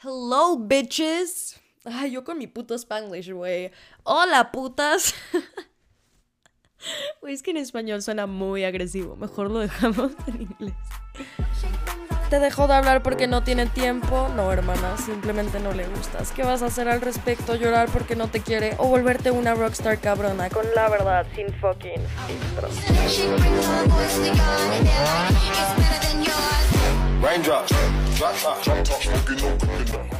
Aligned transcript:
Hello, 0.00 0.56
bitches. 0.56 1.58
Ay, 1.84 2.12
yo 2.12 2.22
con 2.22 2.38
mi 2.38 2.46
puto 2.46 2.76
spanglish, 2.76 3.32
güey. 3.32 3.72
Hola, 4.04 4.52
putas. 4.52 5.14
Güey, 7.20 7.34
es 7.34 7.42
que 7.42 7.50
en 7.50 7.56
español 7.56 8.02
suena 8.02 8.28
muy 8.28 8.62
agresivo. 8.62 9.16
Mejor 9.16 9.50
lo 9.50 9.58
dejamos 9.58 10.12
en 10.28 10.42
inglés. 10.42 10.76
¿Te 12.30 12.38
dejó 12.38 12.68
de 12.68 12.74
hablar 12.74 13.02
porque 13.02 13.26
no 13.26 13.42
tiene 13.42 13.66
tiempo? 13.66 14.28
No, 14.36 14.52
hermana, 14.52 14.96
simplemente 14.96 15.58
no 15.58 15.72
le 15.72 15.88
gustas. 15.88 16.30
¿Qué 16.30 16.44
vas 16.44 16.62
a 16.62 16.66
hacer 16.66 16.88
al 16.88 17.00
respecto? 17.00 17.56
¿Llorar 17.56 17.88
porque 17.90 18.14
no 18.14 18.28
te 18.28 18.42
quiere? 18.42 18.76
¿O 18.78 18.86
volverte 18.86 19.32
una 19.32 19.56
rockstar 19.56 19.98
cabrona? 19.98 20.48
Con 20.50 20.66
la 20.76 20.88
verdad, 20.88 21.26
sin 21.34 21.52
fucking 21.54 22.00
filtros. 22.28 22.74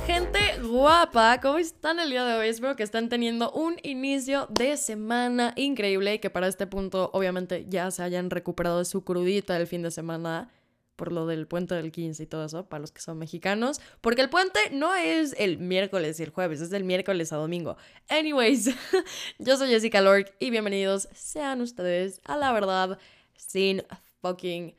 Gente 0.07 0.41
guapa, 0.63 1.41
¿cómo 1.41 1.59
están 1.59 2.01
el 2.01 2.11
día 2.11 2.25
de 2.25 2.35
hoy? 2.35 2.49
Espero 2.49 2.75
que 2.75 2.83
estén 2.83 3.09
teniendo 3.09 3.53
un 3.53 3.77
inicio 3.85 4.49
de 4.51 4.77
semana 4.77 5.53
increíble 5.55 6.15
y 6.15 6.19
que 6.19 6.29
para 6.29 6.49
este 6.49 6.67
punto 6.67 7.11
obviamente 7.13 7.67
ya 7.69 7.93
se 7.93 8.03
hayan 8.03 8.31
recuperado 8.31 8.81
de 8.81 8.85
su 8.85 9.05
crudita 9.05 9.55
del 9.55 9.69
fin 9.69 9.83
de 9.83 9.93
semana 9.93 10.51
por 10.97 11.13
lo 11.13 11.27
del 11.27 11.47
puente 11.47 11.77
del 11.77 11.93
15 11.93 12.25
y 12.25 12.27
todo 12.27 12.45
eso, 12.45 12.69
para 12.69 12.81
los 12.81 12.91
que 12.91 13.01
son 13.01 13.17
mexicanos, 13.17 13.81
porque 14.01 14.21
el 14.21 14.29
puente 14.29 14.59
no 14.73 14.97
es 14.97 15.37
el 15.39 15.59
miércoles 15.59 16.19
y 16.19 16.25
el 16.25 16.31
jueves, 16.31 16.61
es 16.61 16.71
del 16.71 16.83
miércoles 16.83 17.33
a 17.33 17.37
domingo. 17.37 17.77
Anyways, 18.09 18.75
yo 19.39 19.57
soy 19.57 19.69
Jessica 19.69 20.01
Lork 20.01 20.35
y 20.41 20.51
bienvenidos 20.51 21.09
sean 21.15 21.61
ustedes 21.61 22.21
a 22.25 22.37
la 22.37 22.53
verdad 22.53 22.99
sin 23.37 23.85
fucking 24.21 24.75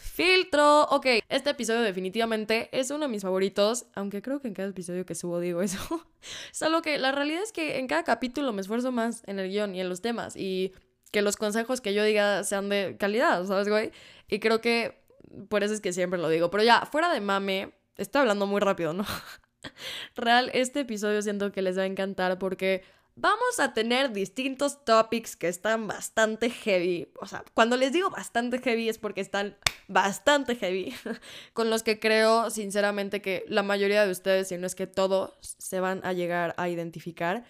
filtro. 0.00 0.84
Ok, 0.84 1.06
este 1.28 1.50
episodio 1.50 1.82
definitivamente 1.82 2.68
es 2.72 2.90
uno 2.90 3.06
de 3.06 3.08
mis 3.08 3.22
favoritos, 3.22 3.86
aunque 3.94 4.22
creo 4.22 4.40
que 4.40 4.48
en 4.48 4.54
cada 4.54 4.68
episodio 4.68 5.04
que 5.04 5.14
subo 5.14 5.40
digo 5.40 5.62
eso. 5.62 5.78
Solo 6.52 6.82
que 6.82 6.98
la 6.98 7.12
realidad 7.12 7.42
es 7.42 7.52
que 7.52 7.78
en 7.78 7.86
cada 7.86 8.02
capítulo 8.02 8.52
me 8.52 8.60
esfuerzo 8.60 8.92
más 8.92 9.22
en 9.26 9.38
el 9.38 9.50
guion 9.50 9.74
y 9.74 9.80
en 9.80 9.88
los 9.88 10.00
temas 10.00 10.36
y 10.36 10.72
que 11.12 11.22
los 11.22 11.36
consejos 11.36 11.80
que 11.80 11.94
yo 11.94 12.04
diga 12.04 12.44
sean 12.44 12.68
de 12.68 12.96
calidad, 12.98 13.44
¿sabes, 13.44 13.68
güey? 13.68 13.92
Y 14.28 14.38
creo 14.38 14.60
que 14.60 15.02
por 15.48 15.62
eso 15.62 15.74
es 15.74 15.80
que 15.80 15.92
siempre 15.92 16.18
lo 16.18 16.28
digo. 16.28 16.50
Pero 16.50 16.62
ya, 16.64 16.86
fuera 16.86 17.12
de 17.12 17.20
mame, 17.20 17.72
estoy 17.96 18.20
hablando 18.22 18.46
muy 18.46 18.60
rápido, 18.60 18.92
¿no? 18.92 19.04
Real, 20.16 20.50
este 20.54 20.80
episodio 20.80 21.20
siento 21.22 21.52
que 21.52 21.62
les 21.62 21.78
va 21.78 21.82
a 21.82 21.86
encantar 21.86 22.38
porque 22.38 22.82
vamos 23.20 23.60
a 23.60 23.74
tener 23.74 24.12
distintos 24.12 24.84
topics 24.84 25.36
que 25.36 25.48
están 25.48 25.86
bastante 25.86 26.50
heavy. 26.50 27.08
O 27.20 27.26
sea, 27.26 27.44
cuando 27.54 27.76
les 27.76 27.92
digo 27.92 28.10
bastante 28.10 28.58
heavy 28.58 28.88
es 28.88 28.98
porque 28.98 29.20
están 29.20 29.56
bastante 29.88 30.56
heavy. 30.56 30.94
Con 31.52 31.70
los 31.70 31.82
que 31.82 32.00
creo, 32.00 32.50
sinceramente, 32.50 33.20
que 33.20 33.44
la 33.48 33.62
mayoría 33.62 34.04
de 34.04 34.10
ustedes, 34.10 34.48
si 34.48 34.56
no 34.56 34.66
es 34.66 34.74
que 34.74 34.86
todos, 34.86 35.34
se 35.40 35.80
van 35.80 36.00
a 36.04 36.12
llegar 36.12 36.54
a 36.56 36.68
identificar. 36.68 37.44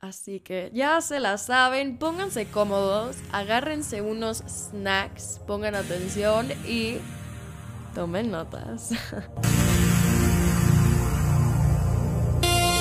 Así 0.00 0.40
que 0.40 0.70
ya 0.74 1.00
se 1.00 1.18
la 1.18 1.38
saben, 1.38 1.96
pónganse 1.96 2.46
cómodos, 2.46 3.16
agárrense 3.32 4.02
unos 4.02 4.38
snacks, 4.46 5.40
pongan 5.46 5.74
atención 5.74 6.50
y 6.66 6.98
tomen 7.94 8.30
notas. 8.30 8.90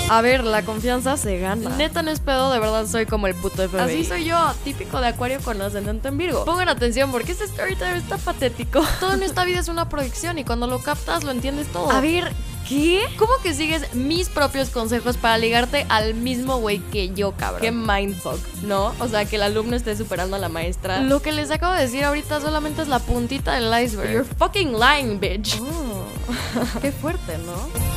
A 0.09 0.21
ver, 0.21 0.43
la 0.43 0.63
confianza 0.63 1.17
se 1.17 1.39
gana. 1.39 1.69
Neta 1.71 2.01
no 2.01 2.11
es 2.11 2.19
pedo, 2.19 2.51
de 2.51 2.59
verdad 2.59 2.85
soy 2.87 3.05
como 3.05 3.27
el 3.27 3.35
puto 3.35 3.67
FBI. 3.67 3.79
Así 3.79 4.05
soy 4.05 4.25
yo, 4.25 4.37
típico 4.63 4.99
de 5.01 5.07
acuario 5.07 5.39
con 5.41 5.61
ascendente 5.61 6.07
en 6.09 6.17
Virgo. 6.17 6.45
Pongan 6.45 6.69
atención 6.69 7.11
porque 7.11 7.31
este 7.31 7.47
storytime 7.47 7.97
está 7.97 8.17
patético. 8.17 8.83
Todo 8.99 9.13
en 9.13 9.23
esta 9.23 9.45
vida 9.45 9.59
es 9.59 9.69
una 9.69 9.89
proyección 9.89 10.37
y 10.37 10.43
cuando 10.43 10.67
lo 10.67 10.79
captas 10.79 11.23
lo 11.23 11.31
entiendes 11.31 11.67
todo. 11.71 11.89
A 11.91 12.01
ver, 12.01 12.31
¿Qué? 12.67 13.03
¿Cómo 13.17 13.33
que 13.43 13.53
sigues 13.53 13.93
mis 13.93 14.29
propios 14.29 14.69
consejos 14.69 15.17
para 15.17 15.37
ligarte 15.37 15.85
al 15.89 16.13
mismo 16.13 16.57
güey 16.57 16.79
que 16.79 17.09
yo, 17.09 17.33
cabrón? 17.33 17.61
Qué 17.61 17.71
mindfuck, 17.71 18.39
¿no? 18.63 18.93
O 18.99 19.07
sea, 19.09 19.25
que 19.25 19.35
el 19.35 19.43
alumno 19.43 19.75
esté 19.75 19.97
superando 19.97 20.37
a 20.37 20.39
la 20.39 20.47
maestra. 20.47 21.01
Lo 21.01 21.21
que 21.21 21.33
les 21.33 21.51
acabo 21.51 21.73
de 21.73 21.81
decir 21.81 22.05
ahorita 22.05 22.39
solamente 22.39 22.81
es 22.81 22.87
la 22.87 22.99
puntita 22.99 23.53
del 23.55 23.83
iceberg. 23.83 24.11
You're 24.13 24.35
fucking 24.37 24.79
lying, 24.79 25.19
bitch. 25.19 25.59
Oh, 25.61 26.05
qué 26.81 26.93
fuerte, 26.93 27.37
¿no? 27.39 27.92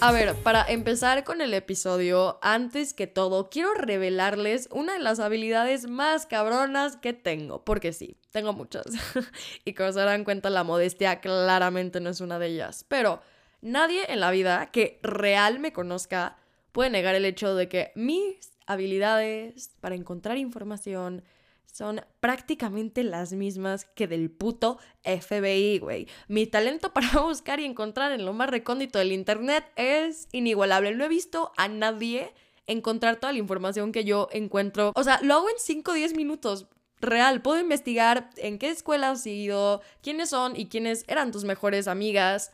A 0.00 0.12
ver, 0.12 0.36
para 0.36 0.64
empezar 0.68 1.24
con 1.24 1.40
el 1.40 1.52
episodio, 1.52 2.38
antes 2.40 2.94
que 2.94 3.08
todo, 3.08 3.50
quiero 3.50 3.74
revelarles 3.74 4.68
una 4.70 4.92
de 4.92 5.00
las 5.00 5.18
habilidades 5.18 5.88
más 5.88 6.24
cabronas 6.24 6.96
que 6.96 7.12
tengo, 7.12 7.64
porque 7.64 7.92
sí, 7.92 8.16
tengo 8.30 8.52
muchas. 8.52 8.86
y 9.64 9.74
como 9.74 9.90
se 9.90 9.98
darán 9.98 10.22
cuenta, 10.22 10.50
la 10.50 10.62
modestia 10.62 11.20
claramente 11.20 11.98
no 12.00 12.10
es 12.10 12.20
una 12.20 12.38
de 12.38 12.46
ellas. 12.46 12.84
Pero 12.86 13.20
nadie 13.60 14.12
en 14.12 14.20
la 14.20 14.30
vida 14.30 14.70
que 14.70 15.00
real 15.02 15.58
me 15.58 15.72
conozca 15.72 16.36
puede 16.70 16.90
negar 16.90 17.16
el 17.16 17.24
hecho 17.24 17.56
de 17.56 17.68
que 17.68 17.90
mis 17.96 18.52
habilidades 18.66 19.72
para 19.80 19.96
encontrar 19.96 20.36
información, 20.36 21.24
son 21.78 22.00
prácticamente 22.18 23.04
las 23.04 23.32
mismas 23.32 23.84
que 23.94 24.08
del 24.08 24.32
puto 24.32 24.78
FBI, 25.04 25.78
güey. 25.78 26.08
Mi 26.26 26.44
talento 26.48 26.92
para 26.92 27.20
buscar 27.20 27.60
y 27.60 27.64
encontrar 27.64 28.10
en 28.10 28.26
lo 28.26 28.32
más 28.32 28.50
recóndito 28.50 28.98
del 28.98 29.12
Internet 29.12 29.64
es 29.76 30.26
inigualable. 30.32 30.92
No 30.96 31.04
he 31.04 31.08
visto 31.08 31.52
a 31.56 31.68
nadie 31.68 32.34
encontrar 32.66 33.20
toda 33.20 33.32
la 33.32 33.38
información 33.38 33.92
que 33.92 34.04
yo 34.04 34.28
encuentro. 34.32 34.90
O 34.96 35.04
sea, 35.04 35.20
lo 35.22 35.34
hago 35.34 35.48
en 35.48 35.54
5 35.56 35.92
o 35.92 35.94
10 35.94 36.16
minutos. 36.16 36.66
Real, 37.00 37.42
puedo 37.42 37.60
investigar 37.60 38.30
en 38.38 38.58
qué 38.58 38.70
escuela 38.70 39.10
has 39.10 39.24
ido, 39.24 39.80
quiénes 40.02 40.30
son 40.30 40.56
y 40.56 40.66
quiénes 40.66 41.04
eran 41.06 41.30
tus 41.30 41.44
mejores 41.44 41.86
amigas, 41.86 42.50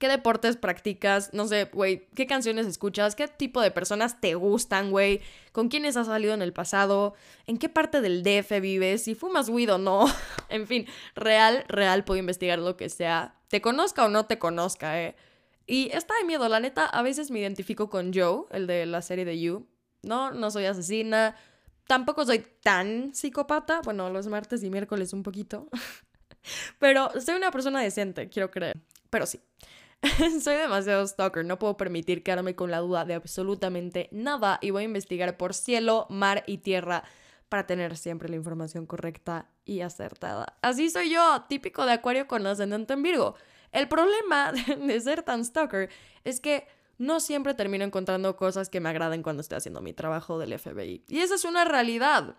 qué 0.00 0.08
deportes 0.08 0.56
practicas, 0.56 1.32
no 1.34 1.46
sé, 1.46 1.66
güey, 1.66 2.08
qué 2.16 2.26
canciones 2.26 2.66
escuchas, 2.66 3.14
qué 3.14 3.28
tipo 3.28 3.60
de 3.60 3.70
personas 3.70 4.18
te 4.18 4.34
gustan, 4.34 4.90
güey, 4.90 5.20
con 5.52 5.68
quiénes 5.68 5.94
has 5.98 6.06
salido 6.06 6.32
en 6.32 6.40
el 6.40 6.54
pasado, 6.54 7.14
en 7.46 7.58
qué 7.58 7.68
parte 7.68 8.00
del 8.00 8.22
DF 8.22 8.60
vives, 8.62 9.04
si 9.04 9.14
fumas 9.14 9.50
weed 9.50 9.74
o 9.74 9.76
no, 9.76 10.06
en 10.48 10.66
fin, 10.66 10.86
real, 11.14 11.64
real 11.68 12.02
puedo 12.04 12.18
investigar 12.18 12.58
lo 12.58 12.78
que 12.78 12.88
sea, 12.88 13.36
te 13.48 13.60
conozca 13.60 14.06
o 14.06 14.08
no 14.08 14.24
te 14.24 14.38
conozca, 14.38 15.00
eh. 15.02 15.14
Y 15.66 15.90
está 15.92 16.14
de 16.18 16.24
miedo, 16.24 16.48
la 16.48 16.60
neta, 16.60 16.86
a 16.86 17.02
veces 17.02 17.30
me 17.30 17.38
identifico 17.38 17.90
con 17.90 18.12
Joe, 18.12 18.46
el 18.52 18.66
de 18.66 18.86
la 18.86 19.02
serie 19.02 19.26
de 19.26 19.38
You. 19.38 19.68
No, 20.02 20.30
no 20.32 20.50
soy 20.50 20.64
asesina, 20.64 21.36
tampoco 21.86 22.24
soy 22.24 22.44
tan 22.62 23.14
psicópata, 23.14 23.82
bueno, 23.84 24.08
los 24.08 24.26
martes 24.28 24.64
y 24.64 24.70
miércoles 24.70 25.12
un 25.12 25.22
poquito. 25.22 25.68
Pero 26.78 27.10
soy 27.20 27.34
una 27.34 27.50
persona 27.50 27.82
decente, 27.82 28.30
quiero 28.30 28.50
creer. 28.50 28.80
Pero 29.10 29.26
sí. 29.26 29.40
Soy 30.42 30.56
demasiado 30.56 31.06
stalker, 31.06 31.44
no 31.44 31.58
puedo 31.58 31.76
permitir 31.76 32.22
quedarme 32.22 32.54
con 32.54 32.70
la 32.70 32.78
duda 32.78 33.04
de 33.04 33.14
absolutamente 33.14 34.08
nada 34.12 34.58
y 34.62 34.70
voy 34.70 34.82
a 34.82 34.86
investigar 34.86 35.36
por 35.36 35.52
cielo, 35.52 36.06
mar 36.08 36.42
y 36.46 36.58
tierra 36.58 37.04
para 37.50 37.66
tener 37.66 37.96
siempre 37.96 38.28
la 38.28 38.36
información 38.36 38.86
correcta 38.86 39.50
y 39.64 39.80
acertada. 39.80 40.56
Así 40.62 40.88
soy 40.88 41.10
yo, 41.10 41.44
típico 41.48 41.84
de 41.84 41.92
Acuario 41.92 42.26
con 42.26 42.46
ascendente 42.46 42.94
en 42.94 43.02
Virgo. 43.02 43.34
El 43.72 43.88
problema 43.88 44.52
de 44.86 45.00
ser 45.00 45.22
tan 45.22 45.44
stalker 45.44 45.90
es 46.24 46.40
que 46.40 46.66
no 46.96 47.18
siempre 47.18 47.54
termino 47.54 47.84
encontrando 47.84 48.36
cosas 48.36 48.68
que 48.68 48.80
me 48.80 48.88
agraden 48.88 49.22
cuando 49.22 49.40
estoy 49.40 49.56
haciendo 49.56 49.80
mi 49.80 49.92
trabajo 49.92 50.38
del 50.38 50.58
FBI. 50.58 51.04
Y 51.08 51.20
esa 51.20 51.34
es 51.34 51.44
una 51.44 51.64
realidad. 51.64 52.36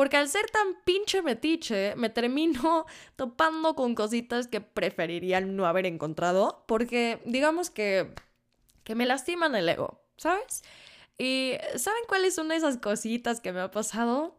Porque 0.00 0.16
al 0.16 0.30
ser 0.30 0.48
tan 0.50 0.76
pinche 0.86 1.20
metiche, 1.20 1.94
me 1.94 2.08
termino 2.08 2.86
topando 3.16 3.74
con 3.74 3.94
cositas 3.94 4.48
que 4.48 4.62
preferiría 4.62 5.42
no 5.42 5.66
haber 5.66 5.84
encontrado. 5.84 6.64
Porque 6.66 7.20
digamos 7.26 7.68
que, 7.68 8.14
que 8.82 8.94
me 8.94 9.04
lastiman 9.04 9.54
el 9.54 9.68
ego, 9.68 10.02
¿sabes? 10.16 10.62
Y 11.18 11.52
¿saben 11.76 12.00
cuáles 12.08 12.34
son 12.34 12.50
esas 12.50 12.78
cositas 12.78 13.42
que 13.42 13.52
me 13.52 13.60
ha 13.60 13.70
pasado? 13.70 14.38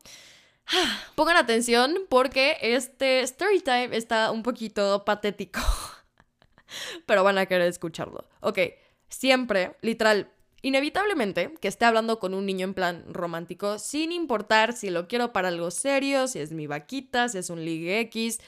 Pongan 1.14 1.38
atención 1.38 1.96
porque 2.10 2.58
este 2.62 3.22
story 3.22 3.62
time 3.62 3.96
está 3.96 4.32
un 4.32 4.42
poquito 4.42 5.06
patético. 5.06 5.60
Pero 7.06 7.24
van 7.24 7.38
a 7.38 7.46
querer 7.46 7.68
escucharlo. 7.68 8.28
Ok, 8.40 8.58
siempre, 9.10 9.78
literal, 9.82 10.32
Inevitablemente, 10.62 11.56
que 11.60 11.68
esté 11.68 11.86
hablando 11.86 12.20
con 12.20 12.34
un 12.34 12.46
niño 12.46 12.66
en 12.66 12.74
plan 12.74 13.04
romántico, 13.08 13.80
sin 13.80 14.12
importar 14.12 14.74
si 14.74 14.92
lo 14.92 15.08
quiero 15.08 15.34
para 15.34 15.48
algo 15.48 15.72
serio, 15.72 16.28
si 16.28 16.40
es 16.40 16.52
mi 16.52 16.68
vaquita, 16.68 17.30
si 17.30 17.40
es 17.40 17.50
un 17.50 17.66
ligue 17.66 18.00
X, 18.02 18.40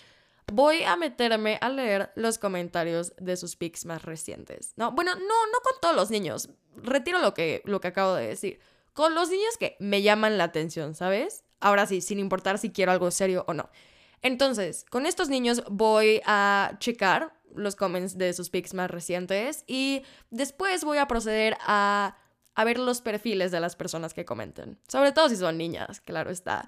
voy 0.51 0.83
a 0.83 0.95
meterme 0.95 1.57
a 1.61 1.69
leer 1.69 2.11
los 2.15 2.37
comentarios 2.37 3.13
de 3.17 3.35
sus 3.35 3.55
pics 3.55 3.85
más 3.85 4.03
recientes. 4.03 4.73
No, 4.75 4.91
bueno, 4.91 5.15
no, 5.15 5.21
no 5.21 5.59
con 5.63 5.73
todos 5.81 5.95
los 5.95 6.11
niños. 6.11 6.49
Retiro 6.75 7.19
lo 7.19 7.33
que, 7.33 7.61
lo 7.65 7.81
que 7.81 7.87
acabo 7.87 8.13
de 8.13 8.27
decir. 8.27 8.59
Con 8.93 9.15
los 9.15 9.29
niños 9.29 9.57
que 9.57 9.75
me 9.79 10.03
llaman 10.03 10.37
la 10.37 10.43
atención, 10.43 10.93
¿sabes? 10.93 11.43
Ahora 11.59 11.87
sí, 11.87 12.01
sin 12.01 12.19
importar 12.19 12.59
si 12.59 12.71
quiero 12.71 12.91
algo 12.91 13.09
serio 13.09 13.43
o 13.47 13.53
no. 13.55 13.69
Entonces, 14.23 14.85
con 14.89 15.05
estos 15.05 15.29
niños 15.29 15.63
voy 15.69 16.21
a 16.25 16.77
checar 16.79 17.37
los 17.53 17.75
comments 17.75 18.17
de 18.17 18.33
sus 18.33 18.49
pics 18.49 18.73
más 18.73 18.89
recientes 18.89 19.63
y 19.67 20.01
después 20.31 20.83
voy 20.83 20.97
a 20.97 21.07
proceder 21.07 21.55
a, 21.61 22.17
a, 22.55 22.63
ver 22.63 22.79
los 22.79 23.01
perfiles 23.01 23.51
de 23.51 23.59
las 23.59 23.75
personas 23.75 24.13
que 24.13 24.25
comenten. 24.25 24.79
Sobre 24.87 25.11
todo 25.11 25.29
si 25.29 25.35
son 25.35 25.57
niñas, 25.57 26.01
claro 26.01 26.31
está. 26.31 26.67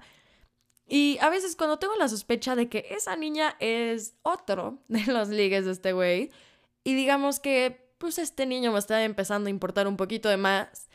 Y 0.86 1.18
a 1.20 1.30
veces 1.30 1.56
cuando 1.56 1.78
tengo 1.78 1.96
la 1.96 2.08
sospecha 2.08 2.54
de 2.54 2.68
que 2.68 2.86
esa 2.90 3.16
niña 3.16 3.56
es 3.58 4.14
otro 4.22 4.78
de 4.88 5.04
los 5.06 5.28
ligues 5.28 5.64
de 5.64 5.72
este 5.72 5.92
güey, 5.92 6.30
y 6.84 6.94
digamos 6.94 7.40
que 7.40 7.84
pues 7.98 8.18
este 8.18 8.46
niño 8.46 8.70
me 8.70 8.78
está 8.78 9.02
empezando 9.02 9.48
a 9.48 9.50
importar 9.50 9.88
un 9.88 9.96
poquito 9.96 10.28
de 10.28 10.36
más, 10.36 10.85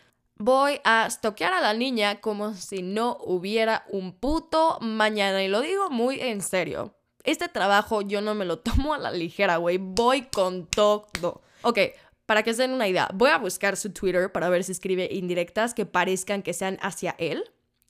voy 0.42 0.82
a 0.84 1.10
stoquear 1.10 1.54
a 1.54 1.62
la 1.62 1.74
niña 1.74 2.20
como 2.20 2.54
si 2.54 2.82
no 2.82 3.18
hubiera 3.22 3.86
un 3.90 4.14
puto 4.14 4.80
mañana. 4.82 5.44
Y 5.44 5.48
lo 5.48 5.62
digo 5.62 5.90
muy 5.90 6.20
en 6.20 6.42
serio. 6.42 6.96
Este 7.24 7.48
trabajo 7.48 8.02
yo 8.02 8.22
no 8.22 8.34
me 8.34 8.46
lo 8.46 8.60
tomo 8.60 8.94
a 8.94 8.98
la 8.98 9.12
ligera, 9.12 9.58
güey. 9.58 9.78
Voy 9.78 10.24
con 10.24 10.68
todo. 10.68 11.42
Ok, 11.62 11.80
para 12.26 12.44
que 12.44 12.54
se 12.54 12.64
den 12.64 12.72
una 12.72 12.88
idea, 12.88 13.10
voy 13.14 13.30
a 13.30 13.38
buscar 13.38 13.78
su 13.78 13.92
Twitter 13.92 14.32
para 14.32 14.50
ver 14.50 14.64
si 14.64 14.72
escribe 14.72 15.10
indirectas 15.12 15.74
que 15.74 15.86
parezcan 15.86 16.42
que 16.42 16.54
sean 16.54 16.78
hacia 16.82 17.16
él. 17.20 17.44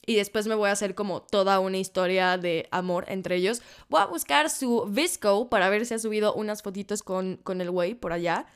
Y 0.03 0.15
después 0.15 0.47
me 0.47 0.55
voy 0.55 0.69
a 0.69 0.73
hacer 0.73 0.95
como 0.95 1.21
toda 1.21 1.59
una 1.59 1.77
historia 1.77 2.37
de 2.37 2.67
amor 2.71 3.05
entre 3.07 3.35
ellos. 3.35 3.61
Voy 3.87 4.01
a 4.01 4.07
buscar 4.07 4.49
su 4.49 4.85
Visco 4.89 5.47
para 5.47 5.69
ver 5.69 5.85
si 5.85 5.93
ha 5.93 5.99
subido 5.99 6.33
unas 6.33 6.63
fotitos 6.63 7.03
con, 7.03 7.37
con 7.37 7.61
el 7.61 7.69
güey 7.69 7.93
por 7.93 8.11
allá. 8.11 8.47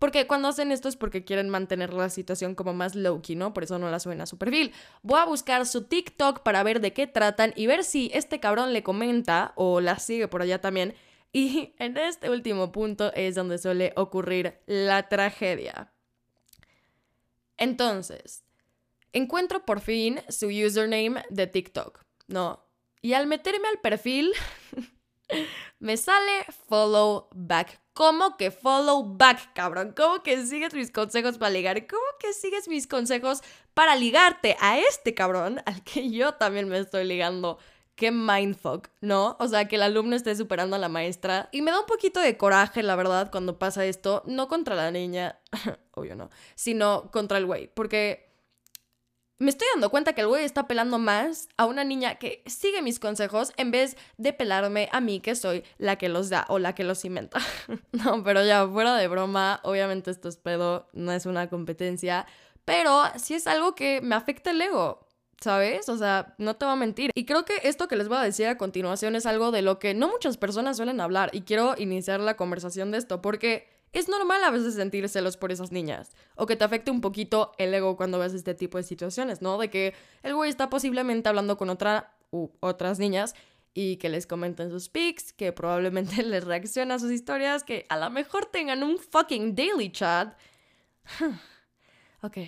Porque 0.00 0.26
cuando 0.26 0.48
hacen 0.48 0.72
esto 0.72 0.88
es 0.88 0.96
porque 0.96 1.26
quieren 1.26 1.50
mantener 1.50 1.92
la 1.92 2.08
situación 2.08 2.54
como 2.54 2.72
más 2.72 2.94
low-key, 2.94 3.36
¿no? 3.36 3.52
Por 3.52 3.64
eso 3.64 3.78
no 3.78 3.90
la 3.90 4.00
suben 4.00 4.22
a 4.22 4.26
su 4.26 4.38
perfil. 4.38 4.72
Voy 5.02 5.20
a 5.20 5.26
buscar 5.26 5.66
su 5.66 5.84
TikTok 5.84 6.42
para 6.42 6.62
ver 6.62 6.80
de 6.80 6.94
qué 6.94 7.06
tratan 7.06 7.52
y 7.54 7.66
ver 7.66 7.84
si 7.84 8.10
este 8.14 8.40
cabrón 8.40 8.72
le 8.72 8.82
comenta 8.82 9.52
o 9.56 9.82
la 9.82 9.98
sigue 9.98 10.26
por 10.26 10.40
allá 10.40 10.58
también. 10.58 10.94
Y 11.34 11.74
en 11.78 11.98
este 11.98 12.30
último 12.30 12.72
punto 12.72 13.12
es 13.12 13.34
donde 13.34 13.58
suele 13.58 13.92
ocurrir 13.94 14.58
la 14.64 15.06
tragedia. 15.10 15.92
Entonces, 17.58 18.42
encuentro 19.12 19.66
por 19.66 19.80
fin 19.80 20.22
su 20.30 20.46
username 20.46 21.24
de 21.28 21.46
TikTok, 21.46 22.02
¿no? 22.26 22.64
Y 23.02 23.12
al 23.12 23.26
meterme 23.26 23.68
al 23.68 23.80
perfil, 23.80 24.32
me 25.78 25.98
sale 25.98 26.46
follow 26.70 27.28
back. 27.32 27.82
¿Cómo 27.92 28.36
que 28.36 28.50
follow 28.50 29.04
back, 29.04 29.52
cabrón? 29.52 29.92
¿Cómo 29.96 30.22
que 30.22 30.46
sigues 30.46 30.74
mis 30.74 30.90
consejos 30.90 31.38
para 31.38 31.50
ligar? 31.50 31.86
¿Cómo 31.86 32.02
que 32.18 32.32
sigues 32.32 32.68
mis 32.68 32.86
consejos 32.86 33.42
para 33.74 33.96
ligarte 33.96 34.56
a 34.60 34.78
este 34.78 35.14
cabrón 35.14 35.60
al 35.66 35.82
que 35.82 36.10
yo 36.10 36.34
también 36.34 36.68
me 36.68 36.78
estoy 36.78 37.04
ligando? 37.04 37.58
Qué 37.96 38.10
mindfuck, 38.10 38.88
¿no? 39.02 39.36
O 39.40 39.48
sea, 39.48 39.68
que 39.68 39.76
el 39.76 39.82
alumno 39.82 40.16
esté 40.16 40.34
superando 40.34 40.76
a 40.76 40.78
la 40.78 40.88
maestra. 40.88 41.50
Y 41.52 41.60
me 41.60 41.70
da 41.70 41.80
un 41.80 41.86
poquito 41.86 42.18
de 42.20 42.38
coraje, 42.38 42.82
la 42.82 42.96
verdad, 42.96 43.30
cuando 43.30 43.58
pasa 43.58 43.84
esto. 43.84 44.22
No 44.24 44.48
contra 44.48 44.74
la 44.74 44.90
niña, 44.90 45.38
obvio 45.92 46.16
no, 46.16 46.30
sino 46.54 47.10
contra 47.10 47.36
el 47.36 47.44
güey. 47.44 47.68
Porque 47.74 48.29
me 49.40 49.48
estoy 49.48 49.66
dando 49.72 49.90
cuenta 49.90 50.12
que 50.12 50.20
el 50.20 50.28
güey 50.28 50.44
está 50.44 50.68
pelando 50.68 50.98
más 50.98 51.48
a 51.56 51.64
una 51.64 51.82
niña 51.82 52.16
que 52.16 52.42
sigue 52.46 52.82
mis 52.82 53.00
consejos 53.00 53.52
en 53.56 53.70
vez 53.70 53.96
de 54.18 54.34
pelarme 54.34 54.90
a 54.92 55.00
mí 55.00 55.20
que 55.20 55.34
soy 55.34 55.64
la 55.78 55.96
que 55.96 56.10
los 56.10 56.28
da 56.28 56.44
o 56.48 56.58
la 56.58 56.74
que 56.74 56.84
los 56.84 57.06
inventa. 57.06 57.40
no, 57.92 58.22
pero 58.22 58.44
ya 58.44 58.68
fuera 58.68 58.94
de 58.96 59.08
broma, 59.08 59.60
obviamente 59.64 60.10
esto 60.10 60.28
es 60.28 60.36
pedo, 60.36 60.88
no 60.92 61.10
es 61.12 61.24
una 61.24 61.48
competencia, 61.48 62.26
pero 62.66 63.02
sí 63.16 63.32
es 63.32 63.46
algo 63.46 63.74
que 63.74 64.02
me 64.02 64.14
afecta 64.14 64.50
el 64.50 64.60
ego. 64.60 65.06
¿Sabes? 65.40 65.88
O 65.88 65.96
sea, 65.96 66.34
no 66.36 66.56
te 66.56 66.66
voy 66.66 66.74
a 66.74 66.76
mentir. 66.76 67.12
Y 67.14 67.24
creo 67.24 67.46
que 67.46 67.54
esto 67.62 67.88
que 67.88 67.96
les 67.96 68.08
voy 68.08 68.18
a 68.18 68.22
decir 68.22 68.46
a 68.46 68.58
continuación 68.58 69.16
es 69.16 69.24
algo 69.24 69.52
de 69.52 69.62
lo 69.62 69.78
que 69.78 69.94
no 69.94 70.08
muchas 70.08 70.36
personas 70.36 70.76
suelen 70.76 71.00
hablar. 71.00 71.30
Y 71.32 71.42
quiero 71.42 71.76
iniciar 71.78 72.20
la 72.20 72.36
conversación 72.36 72.90
de 72.90 72.98
esto 72.98 73.22
porque 73.22 73.66
es 73.92 74.08
normal 74.08 74.42
a 74.44 74.50
veces 74.50 74.74
sentir 74.74 75.08
celos 75.08 75.36
por 75.36 75.52
esas 75.52 75.72
niñas. 75.72 76.10
O 76.36 76.46
que 76.46 76.56
te 76.56 76.64
afecte 76.64 76.90
un 76.90 77.00
poquito 77.00 77.52
el 77.58 77.74
ego 77.74 77.96
cuando 77.96 78.18
ves 78.18 78.34
este 78.34 78.54
tipo 78.54 78.78
de 78.78 78.84
situaciones, 78.84 79.42
¿no? 79.42 79.58
De 79.58 79.70
que 79.70 79.94
el 80.22 80.34
güey 80.34 80.50
está 80.50 80.70
posiblemente 80.70 81.28
hablando 81.28 81.56
con 81.56 81.70
otra 81.70 82.14
u 82.30 82.50
otras 82.60 82.98
niñas 82.98 83.34
y 83.74 83.96
que 83.96 84.08
les 84.08 84.26
comenten 84.26 84.70
sus 84.70 84.88
pics, 84.88 85.32
que 85.32 85.52
probablemente 85.52 86.22
les 86.22 86.44
reacciona 86.44 86.94
a 86.94 86.98
sus 86.98 87.10
historias, 87.10 87.64
que 87.64 87.86
a 87.88 87.96
lo 87.96 88.10
mejor 88.10 88.46
tengan 88.46 88.82
un 88.82 88.98
fucking 88.98 89.54
daily 89.54 89.90
chat. 89.90 90.36
ok, 92.22 92.38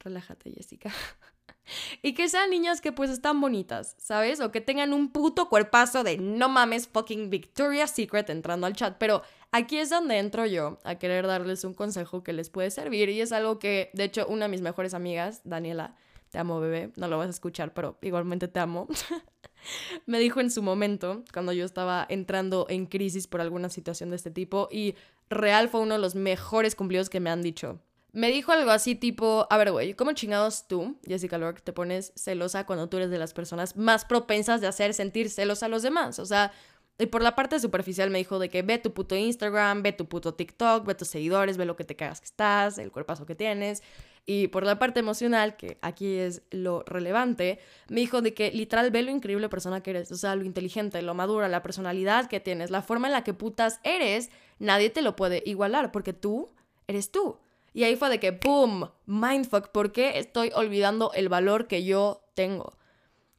relájate, 0.00 0.52
Jessica. 0.52 0.92
y 2.02 2.14
que 2.14 2.28
sean 2.28 2.50
niñas 2.50 2.80
que 2.80 2.92
pues 2.92 3.10
están 3.10 3.40
bonitas, 3.40 3.94
¿sabes? 3.98 4.40
O 4.40 4.50
que 4.50 4.60
tengan 4.60 4.92
un 4.92 5.10
puto 5.10 5.48
cuerpazo 5.48 6.04
de 6.04 6.18
no 6.18 6.48
mames 6.48 6.88
fucking 6.88 7.30
Victoria's 7.30 7.90
Secret 7.90 8.30
entrando 8.30 8.66
al 8.66 8.74
chat, 8.74 8.96
pero 8.98 9.22
Aquí 9.54 9.76
es 9.76 9.90
donde 9.90 10.18
entro 10.18 10.46
yo 10.46 10.78
a 10.82 10.94
querer 10.94 11.26
darles 11.26 11.64
un 11.64 11.74
consejo 11.74 12.24
que 12.24 12.32
les 12.32 12.48
puede 12.48 12.70
servir 12.70 13.10
y 13.10 13.20
es 13.20 13.32
algo 13.32 13.58
que, 13.58 13.90
de 13.92 14.04
hecho, 14.04 14.26
una 14.26 14.46
de 14.46 14.50
mis 14.50 14.62
mejores 14.62 14.94
amigas, 14.94 15.42
Daniela, 15.44 15.94
te 16.30 16.38
amo 16.38 16.58
bebé, 16.58 16.90
no 16.96 17.06
lo 17.06 17.18
vas 17.18 17.26
a 17.26 17.30
escuchar, 17.30 17.74
pero 17.74 17.98
igualmente 18.00 18.48
te 18.48 18.60
amo, 18.60 18.88
me 20.06 20.18
dijo 20.20 20.40
en 20.40 20.50
su 20.50 20.62
momento, 20.62 21.22
cuando 21.34 21.52
yo 21.52 21.66
estaba 21.66 22.06
entrando 22.08 22.64
en 22.70 22.86
crisis 22.86 23.26
por 23.26 23.42
alguna 23.42 23.68
situación 23.68 24.08
de 24.08 24.16
este 24.16 24.30
tipo 24.30 24.70
y 24.72 24.94
real 25.28 25.68
fue 25.68 25.82
uno 25.82 25.96
de 25.96 26.00
los 26.00 26.14
mejores 26.14 26.74
cumplidos 26.74 27.10
que 27.10 27.20
me 27.20 27.28
han 27.28 27.42
dicho. 27.42 27.78
Me 28.12 28.30
dijo 28.30 28.52
algo 28.52 28.70
así 28.70 28.94
tipo, 28.94 29.46
a 29.48 29.56
ver, 29.56 29.72
güey, 29.72 29.94
¿cómo 29.94 30.12
chingados 30.12 30.68
tú, 30.68 30.96
Jessica 31.06 31.38
Lork, 31.38 31.62
te 31.62 31.72
pones 31.72 32.12
celosa 32.14 32.66
cuando 32.66 32.88
tú 32.88 32.98
eres 32.98 33.10
de 33.10 33.18
las 33.18 33.32
personas 33.32 33.74
más 33.76 34.04
propensas 34.04 34.60
de 34.60 34.66
hacer 34.66 34.92
sentir 34.92 35.30
celos 35.30 35.62
a 35.62 35.68
los 35.68 35.82
demás? 35.82 36.18
O 36.18 36.26
sea, 36.26 36.52
y 36.98 37.06
por 37.06 37.22
la 37.22 37.34
parte 37.34 37.58
superficial 37.58 38.10
me 38.10 38.18
dijo 38.18 38.38
de 38.38 38.50
que 38.50 38.60
ve 38.60 38.76
tu 38.76 38.92
puto 38.92 39.16
Instagram, 39.16 39.82
ve 39.82 39.92
tu 39.92 40.06
puto 40.06 40.34
TikTok, 40.34 40.84
ve 40.86 40.94
tus 40.94 41.08
seguidores, 41.08 41.56
ve 41.56 41.64
lo 41.64 41.74
que 41.74 41.84
te 41.84 41.96
cagas 41.96 42.20
que 42.20 42.26
estás, 42.26 42.76
el 42.76 42.92
cuerpazo 42.92 43.24
que 43.24 43.34
tienes. 43.34 43.82
Y 44.26 44.48
por 44.48 44.64
la 44.64 44.78
parte 44.78 45.00
emocional, 45.00 45.56
que 45.56 45.78
aquí 45.80 46.14
es 46.16 46.42
lo 46.50 46.84
relevante, 46.84 47.58
me 47.88 48.00
dijo 48.00 48.20
de 48.20 48.34
que 48.34 48.52
literal 48.52 48.90
ve 48.90 49.02
lo 49.02 49.10
increíble 49.10 49.48
persona 49.48 49.82
que 49.82 49.90
eres, 49.90 50.12
o 50.12 50.16
sea, 50.16 50.36
lo 50.36 50.44
inteligente, 50.44 51.00
lo 51.02 51.14
madura, 51.14 51.48
la 51.48 51.62
personalidad 51.62 52.28
que 52.28 52.40
tienes, 52.40 52.70
la 52.70 52.82
forma 52.82 53.08
en 53.08 53.14
la 53.14 53.24
que 53.24 53.34
putas 53.34 53.80
eres, 53.82 54.30
nadie 54.58 54.90
te 54.90 55.02
lo 55.02 55.16
puede 55.16 55.42
igualar 55.46 55.90
porque 55.90 56.12
tú 56.12 56.50
eres 56.86 57.10
tú. 57.10 57.38
Y 57.72 57.84
ahí 57.84 57.96
fue 57.96 58.10
de 58.10 58.20
que, 58.20 58.32
¡boom! 58.32 58.90
Mindfuck, 59.06 59.68
¿por 59.68 59.92
qué 59.92 60.18
estoy 60.18 60.52
olvidando 60.54 61.12
el 61.14 61.28
valor 61.28 61.66
que 61.66 61.84
yo 61.84 62.24
tengo? 62.34 62.76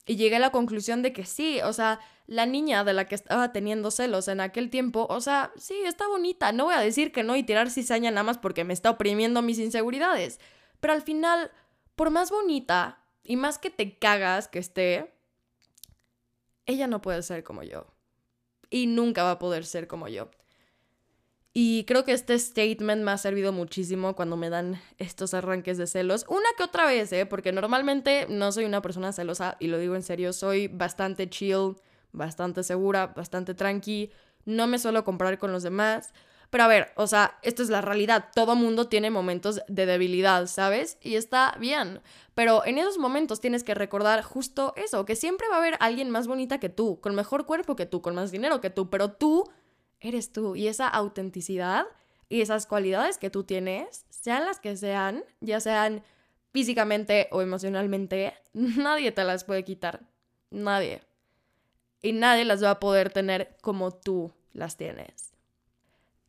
Y 0.06 0.16
llegué 0.16 0.38
a 0.38 0.40
la 0.40 0.52
conclusión 0.52 1.02
de 1.02 1.14
que 1.14 1.26
sí, 1.26 1.62
o 1.62 1.72
sea, 1.72 2.00
la 2.28 2.46
niña 2.46 2.84
de 2.84 2.94
la 2.94 3.06
que 3.06 3.16
estaba 3.16 3.52
teniendo 3.52 3.92
celos 3.92 4.28
en 4.28 4.42
aquel 4.42 4.70
tiempo, 4.70 5.08
o 5.10 5.22
sea, 5.22 5.52
sí, 5.56 5.76
está 5.86 6.08
bonita, 6.08 6.52
no 6.52 6.66
voy 6.66 6.74
a 6.74 6.80
decir 6.80 7.12
que 7.12 7.24
no 7.24 7.36
y 7.36 7.44
tirar 7.44 7.70
cizaña 7.70 8.12
nada 8.12 8.24
más 8.24 8.38
porque 8.38 8.64
me 8.64 8.74
está 8.74 8.90
oprimiendo 8.90 9.42
mis 9.42 9.60
inseguridades, 9.60 10.40
pero 10.80 10.94
al 10.94 11.02
final, 11.02 11.52
por 11.96 12.10
más 12.10 12.32
bonita 12.32 13.04
y 13.24 13.38
más 13.38 13.58
que 13.58 13.70
te 13.70 13.98
cagas 13.98 14.48
que 14.48 14.60
esté, 14.60 15.14
ella 16.66 16.88
no 16.88 17.02
puede 17.02 17.22
ser 17.24 17.44
como 17.44 17.64
yo. 17.64 17.88
Y 18.70 18.88
nunca 18.88 19.24
va 19.24 19.32
a 19.32 19.40
poder 19.40 19.66
ser 19.66 19.88
como 19.88 20.08
yo. 20.08 20.30
Y 21.56 21.86
creo 21.86 22.04
que 22.04 22.14
este 22.14 22.38
statement 22.40 23.04
me 23.04 23.12
ha 23.12 23.18
servido 23.20 23.52
muchísimo 23.52 24.16
cuando 24.16 24.36
me 24.36 24.50
dan 24.50 24.82
estos 24.98 25.36
arranques 25.36 25.78
de 25.78 25.86
celos. 25.86 26.26
Una 26.28 26.50
que 26.58 26.64
otra 26.64 26.88
vez, 26.88 27.14
¿eh? 27.14 27.28
Porque 27.28 27.52
normalmente 27.52 28.26
no 28.28 28.52
soy 28.52 28.66
una 28.66 28.82
persona 28.82 29.14
celosa, 29.14 29.56
y 29.60 29.68
lo 29.68 29.78
digo 29.78 29.96
en 29.96 30.02
serio, 30.02 30.34
soy 30.34 30.68
bastante 30.68 31.30
chill, 31.30 31.76
bastante 32.12 32.64
segura, 32.64 33.08
bastante 33.08 33.54
tranqui, 33.54 34.12
no 34.46 34.66
me 34.66 34.80
suelo 34.80 35.04
comparar 35.04 35.38
con 35.38 35.52
los 35.52 35.62
demás. 35.62 36.12
Pero 36.50 36.64
a 36.64 36.68
ver, 36.68 36.92
o 36.96 37.08
sea, 37.08 37.40
esto 37.42 37.64
es 37.64 37.70
la 37.70 37.82
realidad. 37.82 38.30
Todo 38.36 38.56
mundo 38.56 38.88
tiene 38.88 39.10
momentos 39.10 39.62
de 39.68 39.86
debilidad, 39.86 40.46
¿sabes? 40.48 40.98
Y 41.02 41.16
está 41.16 41.56
bien. 41.60 42.02
Pero 42.36 42.66
en 42.66 42.78
esos 42.78 42.98
momentos 42.98 43.40
tienes 43.40 43.64
que 43.64 43.74
recordar 43.74 44.22
justo 44.24 44.74
eso, 44.76 45.06
que 45.06 45.16
siempre 45.16 45.48
va 45.50 45.56
a 45.56 45.60
haber 45.60 45.78
alguien 45.80 46.10
más 46.12 46.28
bonita 46.28 46.60
que 46.60 46.70
tú, 46.70 47.00
con 47.00 47.16
mejor 47.16 47.46
cuerpo 47.46 47.76
que 47.76 47.88
tú, 47.88 48.02
con 48.02 48.16
más 48.16 48.32
dinero 48.32 48.62
que 48.62 48.70
tú, 48.70 48.90
pero 48.90 49.12
tú 49.12 49.50
eres 50.04 50.32
tú. 50.32 50.56
Y 50.56 50.68
esa 50.68 50.88
autenticidad 50.88 51.86
y 52.30 52.42
esas 52.42 52.68
cualidades 52.68 53.18
que 53.18 53.30
tú 53.30 53.44
tienes, 53.44 54.06
sean 54.10 54.46
las 54.46 54.60
que 54.60 54.78
sean, 54.78 55.24
ya 55.42 55.60
sean 55.60 56.04
físicamente 56.52 57.28
o 57.32 57.42
emocionalmente, 57.42 58.34
nadie 58.54 59.12
te 59.12 59.24
las 59.24 59.44
puede 59.44 59.64
quitar. 59.64 60.02
Nadie 60.52 61.02
y 62.04 62.12
nadie 62.12 62.46
las 62.46 62.64
va 62.64 62.72
a 62.72 62.80
poder 62.80 63.12
tener 63.12 63.56
como 63.62 63.92
tú 63.92 64.32
las 64.52 64.78
tienes. 64.78 65.33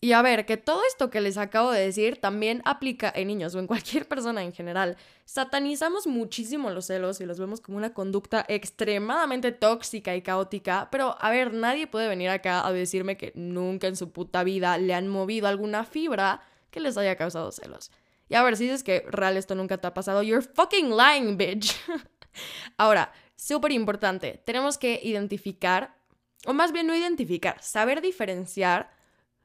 Y 0.04 0.12
a 0.12 0.20
ver, 0.20 0.44
que 0.44 0.58
todo 0.58 0.82
esto 0.86 1.08
que 1.08 1.22
les 1.22 1.38
acabo 1.38 1.70
de 1.70 1.80
decir 1.80 2.20
también 2.20 2.60
aplica 2.66 3.10
en 3.16 3.26
niños 3.26 3.54
o 3.54 3.58
en 3.58 3.66
cualquier 3.66 4.06
persona 4.08 4.42
en 4.44 4.52
general. 4.52 4.98
Satanizamos 5.24 6.06
muchísimo 6.06 6.68
los 6.68 6.84
celos 6.84 7.22
y 7.22 7.24
los 7.24 7.40
vemos 7.40 7.62
como 7.62 7.78
una 7.78 7.94
conducta 7.94 8.44
extremadamente 8.46 9.50
tóxica 9.50 10.14
y 10.14 10.20
caótica, 10.20 10.88
pero 10.92 11.16
a 11.18 11.30
ver, 11.30 11.54
nadie 11.54 11.86
puede 11.86 12.06
venir 12.06 12.28
acá 12.28 12.66
a 12.66 12.70
decirme 12.74 13.16
que 13.16 13.32
nunca 13.34 13.86
en 13.86 13.96
su 13.96 14.12
puta 14.12 14.44
vida 14.44 14.76
le 14.76 14.92
han 14.92 15.08
movido 15.08 15.48
alguna 15.48 15.84
fibra 15.84 16.42
que 16.70 16.80
les 16.80 16.98
haya 16.98 17.16
causado 17.16 17.50
celos. 17.50 17.90
Y 18.28 18.34
a 18.34 18.42
ver, 18.42 18.58
si 18.58 18.64
dices 18.64 18.84
que 18.84 19.06
real 19.08 19.38
esto 19.38 19.54
nunca 19.54 19.78
te 19.78 19.86
ha 19.86 19.94
pasado, 19.94 20.22
you're 20.22 20.46
fucking 20.46 20.94
lying, 20.94 21.38
bitch. 21.38 21.74
Ahora, 22.76 23.10
súper 23.36 23.72
importante, 23.72 24.42
tenemos 24.44 24.76
que 24.76 25.00
identificar, 25.02 25.96
o 26.44 26.52
más 26.52 26.72
bien 26.72 26.86
no 26.86 26.94
identificar, 26.94 27.56
saber 27.62 28.02
diferenciar 28.02 28.93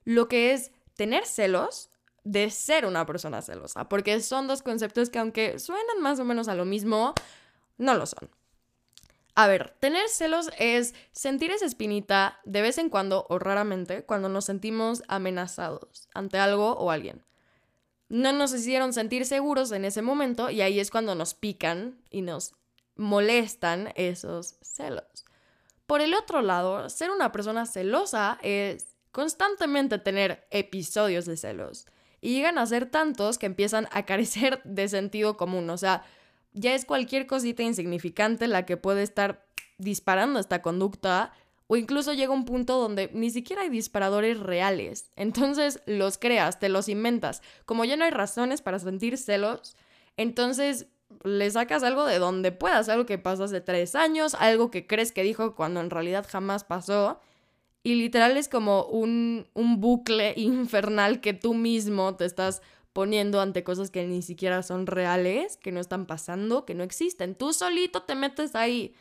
lo 0.09 0.27
que 0.27 0.53
es 0.53 0.71
tener 0.95 1.27
celos 1.27 1.91
de 2.23 2.49
ser 2.49 2.87
una 2.87 3.05
persona 3.05 3.43
celosa, 3.43 3.87
porque 3.89 4.19
son 4.21 4.47
dos 4.47 4.63
conceptos 4.63 5.11
que 5.11 5.19
aunque 5.19 5.59
suenan 5.59 6.01
más 6.01 6.19
o 6.19 6.25
menos 6.25 6.47
a 6.47 6.55
lo 6.55 6.65
mismo, 6.65 7.13
no 7.77 7.93
lo 7.93 8.07
son. 8.07 8.27
A 9.35 9.45
ver, 9.45 9.75
tener 9.79 10.09
celos 10.09 10.49
es 10.57 10.95
sentir 11.11 11.51
esa 11.51 11.67
espinita 11.67 12.39
de 12.43 12.63
vez 12.63 12.79
en 12.79 12.89
cuando 12.89 13.27
o 13.29 13.37
raramente 13.37 14.03
cuando 14.03 14.29
nos 14.29 14.45
sentimos 14.45 15.03
amenazados 15.07 16.09
ante 16.15 16.39
algo 16.39 16.71
o 16.71 16.89
alguien. 16.89 17.23
No 18.07 18.33
nos 18.33 18.51
hicieron 18.51 18.93
sentir 18.93 19.27
seguros 19.27 19.71
en 19.71 19.85
ese 19.85 20.01
momento 20.01 20.49
y 20.49 20.61
ahí 20.61 20.79
es 20.79 20.89
cuando 20.89 21.13
nos 21.13 21.35
pican 21.35 22.01
y 22.09 22.23
nos 22.23 22.55
molestan 22.95 23.93
esos 23.93 24.55
celos. 24.61 25.05
Por 25.85 26.01
el 26.01 26.15
otro 26.15 26.41
lado, 26.41 26.89
ser 26.89 27.11
una 27.11 27.31
persona 27.31 27.67
celosa 27.67 28.39
es 28.41 28.98
constantemente 29.19 29.97
tener 29.97 30.47
episodios 30.49 31.25
de 31.25 31.35
celos. 31.35 31.85
Y 32.21 32.35
llegan 32.35 32.57
a 32.57 32.65
ser 32.65 32.85
tantos 32.85 33.37
que 33.37 33.47
empiezan 33.47 33.89
a 33.91 34.05
carecer 34.05 34.61
de 34.63 34.87
sentido 34.87 35.35
común. 35.35 35.69
O 35.69 35.77
sea, 35.77 36.03
ya 36.53 36.73
es 36.73 36.85
cualquier 36.85 37.27
cosita 37.27 37.63
insignificante 37.63 38.47
la 38.47 38.65
que 38.65 38.77
puede 38.77 39.03
estar 39.03 39.45
disparando 39.77 40.39
esta 40.39 40.61
conducta. 40.61 41.33
O 41.67 41.75
incluso 41.75 42.13
llega 42.13 42.31
un 42.31 42.45
punto 42.45 42.79
donde 42.79 43.11
ni 43.13 43.29
siquiera 43.29 43.63
hay 43.63 43.69
disparadores 43.69 44.39
reales. 44.39 45.11
Entonces 45.17 45.81
los 45.85 46.17
creas, 46.17 46.57
te 46.59 46.69
los 46.69 46.87
inventas. 46.87 47.41
Como 47.65 47.83
ya 47.83 47.97
no 47.97 48.05
hay 48.05 48.11
razones 48.11 48.61
para 48.61 48.79
sentir 48.79 49.17
celos, 49.17 49.75
entonces 50.15 50.87
le 51.25 51.51
sacas 51.51 51.83
algo 51.83 52.05
de 52.05 52.19
donde 52.19 52.53
puedas, 52.53 52.87
algo 52.87 53.05
que 53.05 53.17
pasó 53.17 53.43
hace 53.43 53.59
tres 53.59 53.95
años, 53.95 54.33
algo 54.35 54.71
que 54.71 54.87
crees 54.87 55.11
que 55.11 55.23
dijo 55.23 55.55
cuando 55.55 55.81
en 55.81 55.89
realidad 55.89 56.25
jamás 56.27 56.63
pasó. 56.63 57.19
Y 57.89 57.95
literal 57.95 58.37
es 58.37 58.47
como 58.47 58.83
un, 58.83 59.47
un 59.55 59.81
bucle 59.81 60.33
infernal 60.37 61.21
que 61.21 61.33
tú 61.33 61.55
mismo 61.55 62.15
te 62.15 62.25
estás 62.25 62.61
poniendo 62.93 63.41
ante 63.41 63.63
cosas 63.63 63.89
que 63.89 64.05
ni 64.05 64.21
siquiera 64.21 64.61
son 64.61 64.85
reales, 64.85 65.57
que 65.57 65.71
no 65.71 65.79
están 65.79 66.05
pasando, 66.05 66.65
que 66.65 66.75
no 66.75 66.83
existen. 66.83 67.33
Tú 67.33 67.51
solito 67.51 68.03
te 68.03 68.13
metes 68.13 68.53
ahí. 68.53 68.93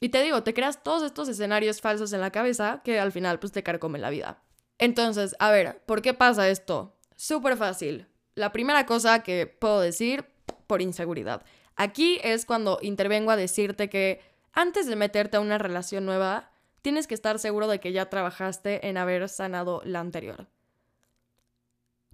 Y 0.00 0.08
te 0.08 0.20
digo, 0.20 0.42
te 0.42 0.52
creas 0.52 0.82
todos 0.82 1.04
estos 1.04 1.28
escenarios 1.28 1.80
falsos 1.80 2.12
en 2.12 2.20
la 2.20 2.32
cabeza 2.32 2.80
que 2.82 2.98
al 2.98 3.12
final 3.12 3.38
pues 3.38 3.52
te 3.52 3.62
carcomen 3.62 4.02
la 4.02 4.10
vida. 4.10 4.42
Entonces, 4.78 5.36
a 5.38 5.52
ver, 5.52 5.80
¿por 5.86 6.02
qué 6.02 6.12
pasa 6.12 6.48
esto? 6.48 6.96
Súper 7.14 7.56
fácil. 7.56 8.08
La 8.34 8.50
primera 8.50 8.84
cosa 8.84 9.22
que 9.22 9.46
puedo 9.46 9.78
decir 9.78 10.24
por 10.66 10.82
inseguridad. 10.82 11.44
Aquí 11.76 12.18
es 12.24 12.46
cuando 12.46 12.80
intervengo 12.82 13.30
a 13.30 13.36
decirte 13.36 13.88
que 13.88 14.20
antes 14.52 14.88
de 14.88 14.96
meterte 14.96 15.36
a 15.36 15.40
una 15.40 15.58
relación 15.58 16.04
nueva, 16.04 16.50
tienes 16.82 17.06
que 17.06 17.14
estar 17.14 17.38
seguro 17.38 17.68
de 17.68 17.80
que 17.80 17.92
ya 17.92 18.10
trabajaste 18.10 18.88
en 18.88 18.96
haber 18.96 19.28
sanado 19.28 19.82
la 19.84 20.00
anterior. 20.00 20.46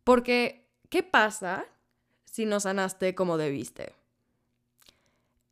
Porque, 0.04 0.68
¿qué 0.90 1.02
pasa 1.02 1.64
si 2.24 2.46
no 2.46 2.60
sanaste 2.60 3.14
como 3.14 3.36
debiste? 3.36 3.94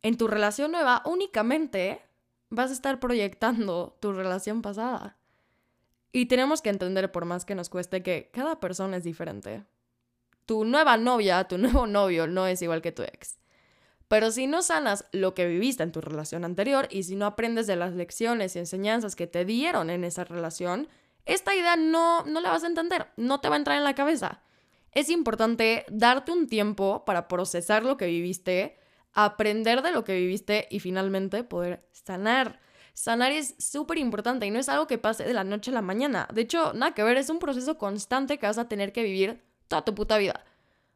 En 0.01 0.17
tu 0.17 0.27
relación 0.27 0.71
nueva 0.71 1.01
únicamente 1.05 2.01
vas 2.49 2.69
a 2.69 2.73
estar 2.73 2.99
proyectando 2.99 3.97
tu 3.99 4.13
relación 4.13 4.61
pasada. 4.61 5.17
Y 6.11 6.27
tenemos 6.27 6.61
que 6.61 6.69
entender, 6.69 7.11
por 7.11 7.25
más 7.25 7.45
que 7.45 7.55
nos 7.55 7.69
cueste, 7.69 8.03
que 8.03 8.29
cada 8.31 8.59
persona 8.59 8.97
es 8.97 9.03
diferente 9.03 9.65
tu 10.45 10.65
nueva 10.65 10.97
novia, 10.97 11.45
tu 11.45 11.57
nuevo 11.57 11.87
novio 11.87 12.27
no 12.27 12.47
es 12.47 12.61
igual 12.61 12.81
que 12.81 12.91
tu 12.91 13.03
ex. 13.03 13.37
Pero 14.13 14.29
si 14.29 14.45
no 14.45 14.61
sanas 14.61 15.05
lo 15.11 15.33
que 15.33 15.47
viviste 15.47 15.81
en 15.81 15.91
tu 15.91 15.99
relación 15.99 16.45
anterior 16.45 16.87
y 16.91 17.01
si 17.01 17.15
no 17.15 17.25
aprendes 17.25 17.65
de 17.65 17.75
las 17.75 17.93
lecciones 17.93 18.55
y 18.55 18.59
enseñanzas 18.59 19.15
que 19.15 19.25
te 19.25 19.43
dieron 19.43 19.89
en 19.89 20.03
esa 20.03 20.23
relación, 20.23 20.87
esta 21.25 21.55
idea 21.55 21.77
no, 21.77 22.23
no 22.23 22.39
la 22.39 22.51
vas 22.51 22.63
a 22.63 22.67
entender, 22.67 23.07
no 23.17 23.41
te 23.41 23.49
va 23.49 23.55
a 23.55 23.57
entrar 23.57 23.75
en 23.75 23.83
la 23.83 23.95
cabeza. 23.95 24.43
Es 24.91 25.09
importante 25.09 25.83
darte 25.89 26.31
un 26.31 26.47
tiempo 26.47 27.05
para 27.05 27.27
procesar 27.27 27.85
lo 27.85 27.97
que 27.97 28.05
viviste, 28.05 28.77
aprender 29.13 29.81
de 29.81 29.91
lo 29.91 30.03
que 30.03 30.13
viviste 30.13 30.67
y 30.69 30.79
finalmente 30.79 31.43
poder 31.43 31.83
sanar. 31.91 32.59
Sanar 32.93 33.31
es 33.31 33.55
súper 33.57 33.97
importante 33.97 34.45
y 34.45 34.51
no 34.51 34.59
es 34.59 34.69
algo 34.69 34.85
que 34.85 34.99
pase 34.99 35.23
de 35.23 35.33
la 35.33 35.43
noche 35.43 35.71
a 35.71 35.73
la 35.73 35.81
mañana. 35.81 36.27
De 36.31 36.41
hecho, 36.41 36.71
nada 36.73 36.93
que 36.93 37.01
ver, 37.01 37.17
es 37.17 37.31
un 37.31 37.39
proceso 37.39 37.79
constante 37.79 38.37
que 38.37 38.45
vas 38.45 38.59
a 38.59 38.69
tener 38.69 38.93
que 38.93 39.01
vivir 39.01 39.41
toda 39.67 39.83
tu 39.83 39.95
puta 39.95 40.19
vida. 40.19 40.45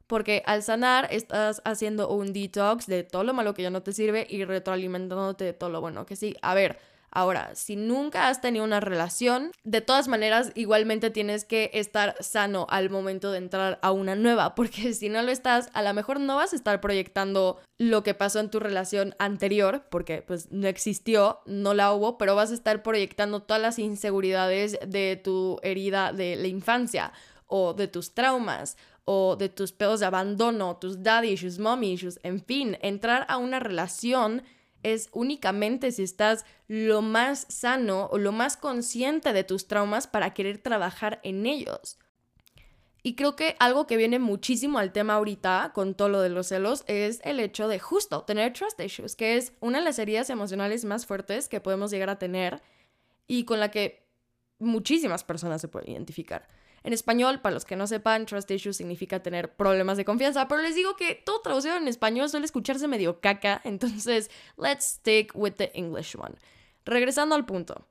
Porque 0.08 0.42
al 0.46 0.64
sanar 0.64 1.08
estás 1.12 1.62
haciendo 1.66 2.10
un 2.10 2.34
detox 2.34 2.88
de 2.88 3.04
todo 3.04 3.24
lo 3.24 3.34
malo 3.34 3.54
que 3.54 3.64
ya 3.64 3.70
no 3.70 3.84
te 3.84 3.94
sirve 3.94 4.26
y 4.30 4.44
retroalimentándote 4.46 5.44
de 5.44 5.54
todo 5.54 5.70
lo 5.70 5.82
bueno 5.82 6.06
que 6.06 6.16
sí. 6.16 6.36
A 6.42 6.56
ver, 6.56 6.80
Ahora, 7.18 7.56
si 7.56 7.76
nunca 7.76 8.28
has 8.28 8.42
tenido 8.42 8.66
una 8.66 8.80
relación, 8.80 9.52
de 9.64 9.82
todas 9.82 10.08
maneras 10.08 10.52
igualmente 10.56 11.10
tienes 11.10 11.46
que 11.46 11.72
estar 11.74 12.16
sano 12.20 12.68
al 12.70 12.90
momento 12.90 13.32
de 13.32 13.38
entrar 13.38 13.80
a 13.82 13.92
una 13.92 14.16
nueva, 14.16 14.56
porque 14.56 14.94
si 14.94 15.10
no 15.10 15.22
lo 15.22 15.32
estás, 15.32 15.70
a 15.74 15.82
lo 15.82 15.94
mejor 15.94 16.20
no 16.20 16.36
vas 16.36 16.54
a 16.54 16.56
estar 16.56 16.82
proyectando 16.82 17.60
lo 17.78 18.04
que 18.04 18.14
pasó 18.14 18.40
en 18.40 18.52
tu 18.52 18.60
relación 18.60 19.16
anterior, 19.20 19.86
porque 19.90 20.22
pues 20.22 20.52
no 20.52 20.68
existió, 20.68 21.40
no 21.46 21.74
la 21.74 21.94
hubo, 21.94 22.18
pero 22.18 22.36
vas 22.36 22.52
a 22.52 22.56
estar 22.56 22.84
proyectando 22.84 23.42
todas 23.42 23.62
las 23.62 23.80
inseguridades 23.80 24.78
de 24.86 25.16
tu 25.16 25.60
herida 25.64 26.12
de 26.12 26.36
la 26.36 26.48
infancia 26.48 27.14
o 27.48 27.74
de 27.74 27.88
tus 27.88 28.14
traumas 28.14 28.78
o 29.10 29.38
de 29.38 29.48
tus 29.48 29.72
pedos 29.72 30.02
de 30.02 30.06
abandono, 30.06 30.76
tus 30.76 31.02
daddy 31.02 31.30
issues, 31.30 31.60
mommy 31.60 31.94
issues, 31.94 32.20
en 32.24 32.44
fin, 32.44 32.78
entrar 32.82 33.26
a 33.30 33.38
una 33.38 33.58
relación 33.58 34.44
es 34.84 35.08
únicamente 35.14 35.94
si 35.94 36.04
estás 36.04 36.46
lo 36.68 37.02
más 37.02 37.46
sano 37.48 38.10
o 38.12 38.18
lo 38.18 38.34
más 38.34 38.58
consciente 38.58 39.32
de 39.32 39.46
tus 39.46 39.70
traumas 39.70 40.08
para 40.08 40.34
querer 40.34 40.58
trabajar 40.58 41.22
en 41.24 41.46
ellos. 41.46 41.98
Y 43.02 43.16
creo 43.16 43.38
que 43.38 43.56
algo 43.60 43.88
que 43.88 43.96
viene 43.96 44.20
muchísimo 44.20 44.78
al 44.78 44.92
tema 44.92 45.14
ahorita 45.14 45.72
con 45.74 45.96
todo 45.96 46.10
lo 46.10 46.20
de 46.20 46.28
los 46.28 46.48
celos 46.48 46.84
es 46.88 47.22
el 47.24 47.40
hecho 47.40 47.70
de 47.70 47.80
justo 47.80 48.24
tener 48.24 48.52
trust 48.52 48.78
issues, 48.82 49.16
que 49.16 49.38
es 49.38 49.54
una 49.62 49.78
de 49.80 49.86
las 49.86 50.00
heridas 50.00 50.30
emocionales 50.30 50.84
más 50.84 51.06
fuertes 51.06 51.48
que 51.48 51.62
podemos 51.62 51.92
llegar 51.92 52.10
a 52.10 52.20
tener 52.20 52.62
y 53.26 53.46
con 53.46 53.62
la 53.62 53.72
que 53.72 54.06
muchísimas 54.60 55.24
personas 55.24 55.62
se 55.62 55.70
pueden 55.70 55.92
identificar. 55.92 56.57
En 56.88 56.94
español, 56.94 57.42
para 57.42 57.54
los 57.54 57.66
que 57.66 57.76
no 57.76 57.86
sepan, 57.86 58.26
trust 58.26 58.50
issues 58.50 58.78
significa 58.78 59.22
tener 59.22 59.54
problemas 59.58 59.98
de 59.98 60.06
confianza, 60.06 60.48
pero 60.48 60.62
les 60.62 60.74
digo 60.74 60.96
que 60.96 61.16
todo 61.16 61.42
traducido 61.42 61.76
en 61.76 61.90
español 61.90 62.30
suele 62.30 62.46
escucharse 62.46 62.88
medio 62.88 63.20
caca, 63.20 63.60
entonces 63.66 64.32
let's 64.56 64.86
stick 64.86 65.34
with 65.36 65.56
the 65.58 65.70
English 65.74 66.16
one. 66.16 66.36
Regresando 66.86 67.36
al 67.36 67.46
punto. 67.46 67.86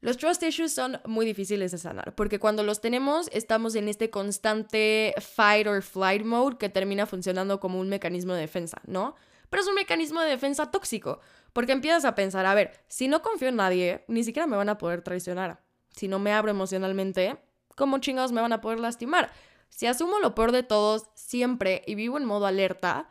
Los 0.00 0.16
trust 0.16 0.44
issues 0.44 0.72
son 0.72 1.00
muy 1.06 1.26
difíciles 1.26 1.72
de 1.72 1.78
sanar, 1.78 2.14
porque 2.14 2.38
cuando 2.38 2.62
los 2.62 2.80
tenemos 2.80 3.28
estamos 3.32 3.74
en 3.74 3.88
este 3.88 4.10
constante 4.10 5.12
fight 5.18 5.66
or 5.66 5.82
flight 5.82 6.24
mode 6.24 6.56
que 6.56 6.68
termina 6.68 7.06
funcionando 7.06 7.58
como 7.58 7.80
un 7.80 7.88
mecanismo 7.88 8.34
de 8.34 8.42
defensa, 8.42 8.80
¿no? 8.86 9.16
Pero 9.48 9.62
es 9.64 9.68
un 9.68 9.74
mecanismo 9.74 10.20
de 10.20 10.30
defensa 10.30 10.70
tóxico, 10.70 11.18
porque 11.52 11.72
empiezas 11.72 12.04
a 12.04 12.14
pensar, 12.14 12.46
a 12.46 12.54
ver, 12.54 12.78
si 12.86 13.08
no 13.08 13.22
confío 13.22 13.48
en 13.48 13.56
nadie, 13.56 14.04
ni 14.06 14.22
siquiera 14.22 14.46
me 14.46 14.56
van 14.56 14.68
a 14.68 14.78
poder 14.78 15.02
traicionar. 15.02 15.64
Si 15.96 16.06
no 16.06 16.20
me 16.20 16.32
abro 16.32 16.52
emocionalmente, 16.52 17.36
¿cómo 17.76 17.98
chingados 17.98 18.32
me 18.32 18.40
van 18.40 18.52
a 18.52 18.60
poder 18.60 18.80
lastimar? 18.80 19.30
Si 19.68 19.86
asumo 19.86 20.18
lo 20.18 20.34
peor 20.34 20.52
de 20.52 20.62
todos 20.62 21.04
siempre 21.14 21.82
y 21.86 21.94
vivo 21.94 22.18
en 22.18 22.24
modo 22.24 22.46
alerta, 22.46 23.08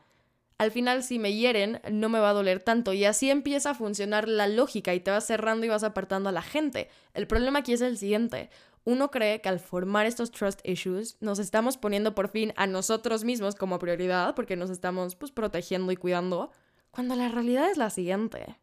al 0.60 0.72
final 0.72 1.04
si 1.04 1.20
me 1.20 1.34
hieren 1.34 1.82
no 1.90 2.10
me 2.10 2.20
va 2.20 2.32
a 2.32 2.34
doler 2.34 2.60
tanto 2.62 2.92
y 2.92 3.06
así 3.06 3.32
empieza 3.32 3.72
a 3.72 3.76
funcionar 3.76 4.28
la 4.28 4.48
lógica 4.48 4.94
y 4.94 5.00
te 5.00 5.10
vas 5.10 5.26
cerrando 5.26 5.66
y 5.66 5.70
vas 5.70 5.84
apartando 5.84 6.30
a 6.30 6.34
la 6.34 6.42
gente. 6.42 6.90
El 7.14 7.28
problema 7.28 7.60
aquí 7.60 7.74
es 7.74 7.82
el 7.82 7.98
siguiente. 7.98 8.50
Uno 8.84 9.10
cree 9.10 9.40
que 9.40 9.50
al 9.50 9.60
formar 9.60 10.06
estos 10.06 10.32
trust 10.32 10.60
issues 10.68 11.18
nos 11.22 11.40
estamos 11.40 11.78
poniendo 11.78 12.14
por 12.14 12.28
fin 12.28 12.54
a 12.58 12.68
nosotros 12.68 13.24
mismos 13.24 13.56
como 13.56 13.80
prioridad 13.80 14.36
porque 14.36 14.58
nos 14.58 14.70
estamos 14.70 15.16
pues 15.16 15.32
protegiendo 15.32 15.92
y 15.94 15.96
cuidando, 15.96 16.52
cuando 16.92 17.16
la 17.16 17.30
realidad 17.30 17.70
es 17.72 17.78
la 17.78 17.90
siguiente. 17.90 18.58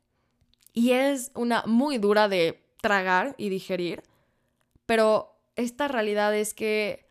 Y 0.74 0.92
es 0.92 1.32
una 1.34 1.62
muy 1.66 1.96
dura 1.96 2.28
de 2.28 2.62
tragar 2.82 3.34
y 3.38 3.48
digerir, 3.48 4.02
pero 4.84 5.35
esta 5.56 5.88
realidad 5.88 6.34
es 6.36 6.54
que 6.54 7.10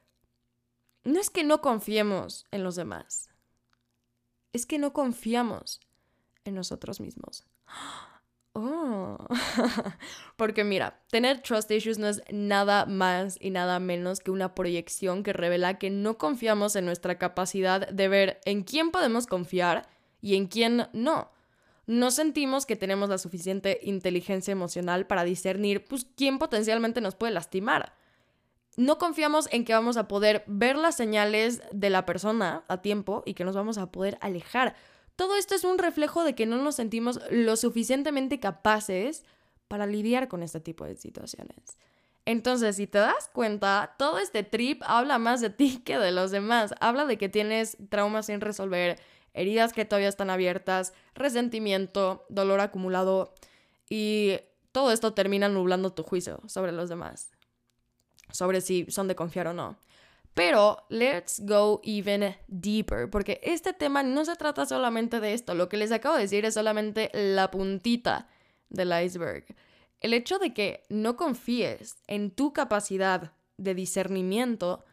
no 1.03 1.19
es 1.19 1.29
que 1.29 1.43
no 1.43 1.61
confiemos 1.61 2.45
en 2.51 2.63
los 2.63 2.75
demás, 2.75 3.29
es 4.53 4.65
que 4.65 4.79
no 4.79 4.93
confiamos 4.93 5.81
en 6.45 6.55
nosotros 6.55 6.99
mismos. 6.99 7.45
Oh, 8.57 9.17
porque 10.37 10.63
mira, 10.63 11.01
tener 11.11 11.41
trust 11.41 11.69
issues 11.71 11.99
no 11.99 12.07
es 12.07 12.21
nada 12.31 12.85
más 12.85 13.37
y 13.41 13.49
nada 13.49 13.81
menos 13.81 14.21
que 14.21 14.31
una 14.31 14.55
proyección 14.55 15.23
que 15.23 15.33
revela 15.33 15.77
que 15.77 15.89
no 15.89 16.17
confiamos 16.17 16.77
en 16.77 16.85
nuestra 16.85 17.17
capacidad 17.17 17.85
de 17.85 18.07
ver 18.07 18.39
en 18.45 18.63
quién 18.63 18.91
podemos 18.91 19.27
confiar 19.27 19.89
y 20.21 20.37
en 20.37 20.47
quién 20.47 20.87
no. 20.93 21.33
No 21.85 22.11
sentimos 22.11 22.65
que 22.65 22.77
tenemos 22.77 23.09
la 23.09 23.17
suficiente 23.17 23.77
inteligencia 23.83 24.53
emocional 24.53 25.05
para 25.05 25.25
discernir 25.25 25.83
pues, 25.83 26.07
quién 26.15 26.39
potencialmente 26.39 27.01
nos 27.01 27.15
puede 27.15 27.33
lastimar 27.33 27.93
no 28.77 28.97
confiamos 28.97 29.47
en 29.51 29.65
que 29.65 29.73
vamos 29.73 29.97
a 29.97 30.07
poder 30.07 30.43
ver 30.47 30.75
las 30.75 30.95
señales 30.95 31.61
de 31.71 31.89
la 31.89 32.05
persona 32.05 32.63
a 32.67 32.81
tiempo 32.81 33.23
y 33.25 33.33
que 33.33 33.45
nos 33.45 33.55
vamos 33.55 33.77
a 33.77 33.91
poder 33.91 34.17
alejar. 34.21 34.75
Todo 35.15 35.35
esto 35.35 35.55
es 35.55 35.63
un 35.63 35.77
reflejo 35.77 36.23
de 36.23 36.35
que 36.35 36.45
no 36.45 36.57
nos 36.57 36.75
sentimos 36.75 37.19
lo 37.29 37.55
suficientemente 37.55 38.39
capaces 38.39 39.23
para 39.67 39.85
lidiar 39.85 40.27
con 40.27 40.43
este 40.43 40.59
tipo 40.59 40.85
de 40.85 40.95
situaciones. 40.95 41.77
Entonces, 42.25 42.75
si 42.75 42.87
te 42.87 42.97
das 42.97 43.29
cuenta, 43.31 43.95
todo 43.97 44.17
este 44.17 44.43
trip 44.43 44.81
habla 44.85 45.19
más 45.19 45.41
de 45.41 45.51
ti 45.51 45.81
que 45.85 45.97
de 45.97 46.11
los 46.11 46.31
demás. 46.31 46.73
Habla 46.79 47.05
de 47.05 47.17
que 47.17 47.29
tienes 47.29 47.77
traumas 47.89 48.25
sin 48.25 48.41
resolver, 48.41 48.99
heridas 49.33 49.73
que 49.73 49.85
todavía 49.85 50.09
están 50.09 50.29
abiertas, 50.29 50.93
resentimiento, 51.13 52.25
dolor 52.29 52.59
acumulado 52.61 53.33
Y 53.89 54.39
todo 54.71 54.91
esto 54.91 55.13
termina 55.13 55.47
nublando 55.47 55.93
tu 55.93 56.03
juicio 56.03 56.41
sobre 56.47 56.71
los 56.71 56.89
demás, 56.89 57.31
sobre 58.31 58.61
si 58.61 58.85
son 58.89 59.07
de 59.07 59.15
confiar 59.15 59.47
o 59.47 59.53
no. 59.53 59.77
Pero 60.33 60.85
let's 60.89 61.41
go 61.45 61.79
even 61.83 62.35
deeper, 62.47 63.09
porque 63.09 63.39
este 63.41 63.71
tema 63.71 64.03
no 64.03 64.25
se 64.25 64.35
trata 64.35 64.65
solamente 64.65 65.21
de 65.21 65.33
esto, 65.33 65.55
lo 65.55 65.69
que 65.69 65.77
les 65.77 65.93
acabo 65.93 66.15
de 66.15 66.23
decir 66.23 66.43
es 66.43 66.55
solamente 66.55 67.09
la 67.13 67.49
puntita 67.49 68.27
del 68.69 68.91
iceberg. 69.03 69.45
El 70.01 70.13
hecho 70.13 70.37
de 70.37 70.53
que 70.53 70.83
no 70.89 71.15
confíes 71.15 71.97
en 72.07 72.31
tu 72.31 72.51
capacidad 72.51 73.31
de 73.57 73.73
discernimiento 73.73 74.83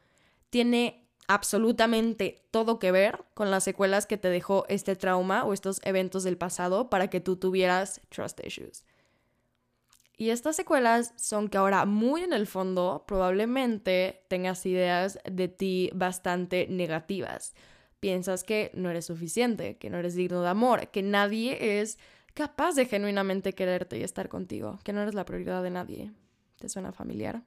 tiene 0.48 1.08
absolutamente 1.26 2.46
todo 2.50 2.78
que 2.78 2.92
ver 2.92 3.24
con 3.34 3.50
las 3.50 3.64
secuelas 3.64 4.06
que 4.06 4.18
te 4.18 4.28
dejó 4.28 4.64
este 4.68 4.96
trauma 4.96 5.44
o 5.44 5.52
estos 5.52 5.80
eventos 5.82 6.22
del 6.22 6.38
pasado 6.38 6.88
para 6.88 7.08
que 7.08 7.20
tú 7.20 7.36
tuvieras 7.36 8.00
trust 8.10 8.40
issues. 8.44 8.84
Y 10.22 10.30
estas 10.30 10.54
secuelas 10.54 11.14
son 11.16 11.48
que 11.48 11.58
ahora 11.58 11.84
muy 11.84 12.22
en 12.22 12.32
el 12.32 12.46
fondo 12.46 13.02
probablemente 13.08 14.22
tengas 14.28 14.64
ideas 14.66 15.18
de 15.28 15.48
ti 15.48 15.90
bastante 15.94 16.68
negativas. 16.68 17.54
Piensas 17.98 18.44
que 18.44 18.70
no 18.72 18.88
eres 18.88 19.06
suficiente, 19.06 19.78
que 19.78 19.90
no 19.90 19.98
eres 19.98 20.14
digno 20.14 20.40
de 20.40 20.48
amor, 20.48 20.90
que 20.92 21.02
nadie 21.02 21.80
es 21.80 21.98
capaz 22.34 22.76
de 22.76 22.86
genuinamente 22.86 23.52
quererte 23.52 23.98
y 23.98 24.04
estar 24.04 24.28
contigo, 24.28 24.78
que 24.84 24.92
no 24.92 25.02
eres 25.02 25.14
la 25.14 25.24
prioridad 25.24 25.60
de 25.60 25.70
nadie. 25.70 26.12
¿Te 26.56 26.68
suena 26.68 26.92
familiar? 26.92 27.42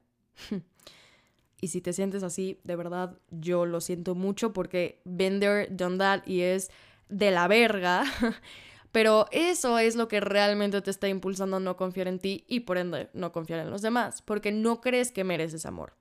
y 1.62 1.70
si 1.70 1.80
te 1.80 1.94
sientes 1.94 2.24
así, 2.24 2.60
de 2.66 2.76
verdad, 2.76 3.18
yo 3.32 3.66
lo 3.66 3.80
siento 3.80 4.16
mucho 4.16 4.52
porque 4.52 5.02
Bender 5.06 5.74
done 5.74 5.98
that 5.98 6.28
y 6.28 6.42
es 6.42 6.70
de 7.08 7.32
la 7.32 7.48
verga. 7.48 8.04
Pero 8.96 9.28
eso 9.32 9.78
es 9.78 9.98
lo 9.98 10.08
que 10.08 10.22
realmente 10.22 10.82
te 10.82 10.90
está 10.90 11.10
impulsando 11.10 11.58
a 11.58 11.60
no 11.60 11.76
confiar 11.76 12.08
en 12.08 12.18
ti 12.18 12.46
y 12.48 12.62
por 12.62 12.78
ende 12.78 13.10
no 13.12 13.34
confiar 13.34 13.60
en 13.60 13.70
los 13.70 13.82
demás, 13.82 14.22
porque 14.22 14.54
no 14.54 14.80
crees 14.80 15.12
que 15.12 15.26
mereces 15.26 15.66
amor 15.66 15.98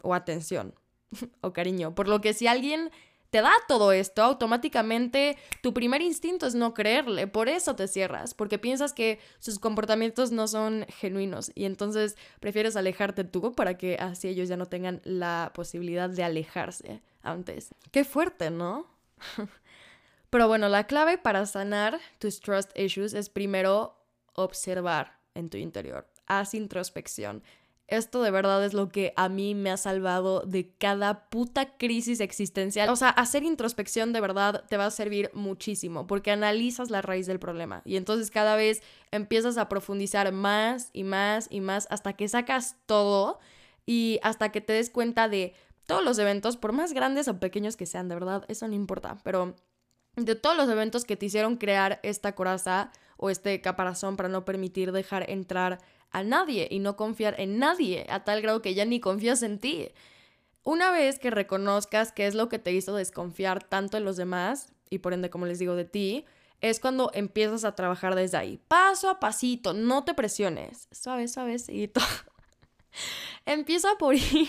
o 0.00 0.14
atención 0.14 0.74
o 1.42 1.52
cariño. 1.52 1.94
Por 1.94 2.08
lo 2.08 2.22
que 2.22 2.32
si 2.32 2.46
alguien 2.46 2.90
te 3.28 3.42
da 3.42 3.52
todo 3.68 3.92
esto, 3.92 4.22
automáticamente 4.22 5.36
tu 5.60 5.74
primer 5.74 6.00
instinto 6.00 6.46
es 6.46 6.54
no 6.54 6.72
creerle, 6.72 7.26
por 7.26 7.50
eso 7.50 7.76
te 7.76 7.88
cierras, 7.88 8.32
porque 8.32 8.58
piensas 8.58 8.94
que 8.94 9.18
sus 9.38 9.58
comportamientos 9.58 10.32
no 10.32 10.48
son 10.48 10.86
genuinos 10.88 11.52
y 11.54 11.66
entonces 11.66 12.16
prefieres 12.40 12.74
alejarte 12.74 13.24
tú 13.24 13.52
para 13.52 13.76
que 13.76 13.96
así 14.00 14.28
ellos 14.28 14.48
ya 14.48 14.56
no 14.56 14.64
tengan 14.64 15.02
la 15.04 15.52
posibilidad 15.54 16.08
de 16.08 16.24
alejarse 16.24 17.02
antes. 17.20 17.74
Qué 17.90 18.02
fuerte, 18.02 18.50
¿no? 18.50 18.86
Pero 20.34 20.48
bueno, 20.48 20.68
la 20.68 20.88
clave 20.88 21.16
para 21.16 21.46
sanar 21.46 22.00
tus 22.18 22.40
trust 22.40 22.76
issues 22.76 23.14
es 23.14 23.28
primero 23.28 24.04
observar 24.32 25.20
en 25.32 25.48
tu 25.48 25.58
interior. 25.58 26.08
Haz 26.26 26.54
introspección. 26.54 27.44
Esto 27.86 28.20
de 28.20 28.32
verdad 28.32 28.64
es 28.64 28.74
lo 28.74 28.88
que 28.88 29.12
a 29.14 29.28
mí 29.28 29.54
me 29.54 29.70
ha 29.70 29.76
salvado 29.76 30.40
de 30.40 30.74
cada 30.76 31.28
puta 31.30 31.76
crisis 31.76 32.18
existencial. 32.18 32.88
O 32.88 32.96
sea, 32.96 33.10
hacer 33.10 33.44
introspección 33.44 34.12
de 34.12 34.20
verdad 34.20 34.64
te 34.68 34.76
va 34.76 34.86
a 34.86 34.90
servir 34.90 35.30
muchísimo 35.34 36.08
porque 36.08 36.32
analizas 36.32 36.90
la 36.90 37.00
raíz 37.00 37.28
del 37.28 37.38
problema 37.38 37.82
y 37.84 37.94
entonces 37.94 38.32
cada 38.32 38.56
vez 38.56 38.82
empiezas 39.12 39.56
a 39.56 39.68
profundizar 39.68 40.32
más 40.32 40.90
y 40.92 41.04
más 41.04 41.46
y 41.48 41.60
más 41.60 41.86
hasta 41.90 42.14
que 42.14 42.26
sacas 42.26 42.74
todo 42.86 43.38
y 43.86 44.18
hasta 44.24 44.50
que 44.50 44.60
te 44.60 44.72
des 44.72 44.90
cuenta 44.90 45.28
de 45.28 45.54
todos 45.86 46.02
los 46.02 46.18
eventos, 46.18 46.56
por 46.56 46.72
más 46.72 46.92
grandes 46.92 47.28
o 47.28 47.38
pequeños 47.38 47.76
que 47.76 47.86
sean, 47.86 48.08
de 48.08 48.16
verdad, 48.16 48.44
eso 48.48 48.66
no 48.66 48.74
importa, 48.74 49.18
pero 49.22 49.54
de 50.16 50.34
todos 50.34 50.56
los 50.56 50.68
eventos 50.68 51.04
que 51.04 51.16
te 51.16 51.26
hicieron 51.26 51.56
crear 51.56 52.00
esta 52.02 52.34
coraza 52.34 52.90
o 53.16 53.30
este 53.30 53.60
caparazón 53.60 54.16
para 54.16 54.28
no 54.28 54.44
permitir 54.44 54.92
dejar 54.92 55.28
entrar 55.30 55.80
a 56.10 56.22
nadie 56.22 56.68
y 56.70 56.78
no 56.78 56.96
confiar 56.96 57.34
en 57.38 57.58
nadie 57.58 58.06
a 58.08 58.24
tal 58.24 58.40
grado 58.40 58.62
que 58.62 58.74
ya 58.74 58.84
ni 58.84 59.00
confías 59.00 59.42
en 59.42 59.58
ti. 59.58 59.88
Una 60.62 60.90
vez 60.90 61.18
que 61.18 61.30
reconozcas 61.30 62.12
qué 62.12 62.26
es 62.26 62.34
lo 62.34 62.48
que 62.48 62.58
te 62.58 62.72
hizo 62.72 62.94
desconfiar 62.94 63.62
tanto 63.64 63.96
en 63.96 64.04
los 64.04 64.16
demás 64.16 64.72
y 64.88 64.98
por 64.98 65.12
ende, 65.12 65.30
como 65.30 65.46
les 65.46 65.58
digo, 65.58 65.74
de 65.74 65.84
ti, 65.84 66.24
es 66.60 66.80
cuando 66.80 67.10
empiezas 67.12 67.64
a 67.64 67.74
trabajar 67.74 68.14
desde 68.14 68.38
ahí, 68.38 68.60
paso 68.68 69.10
a 69.10 69.20
pasito, 69.20 69.74
no 69.74 70.04
te 70.04 70.14
presiones, 70.14 70.88
suave, 70.92 71.28
suavecito. 71.28 72.00
Empieza 73.46 73.88
por 73.98 74.14
ir 74.14 74.48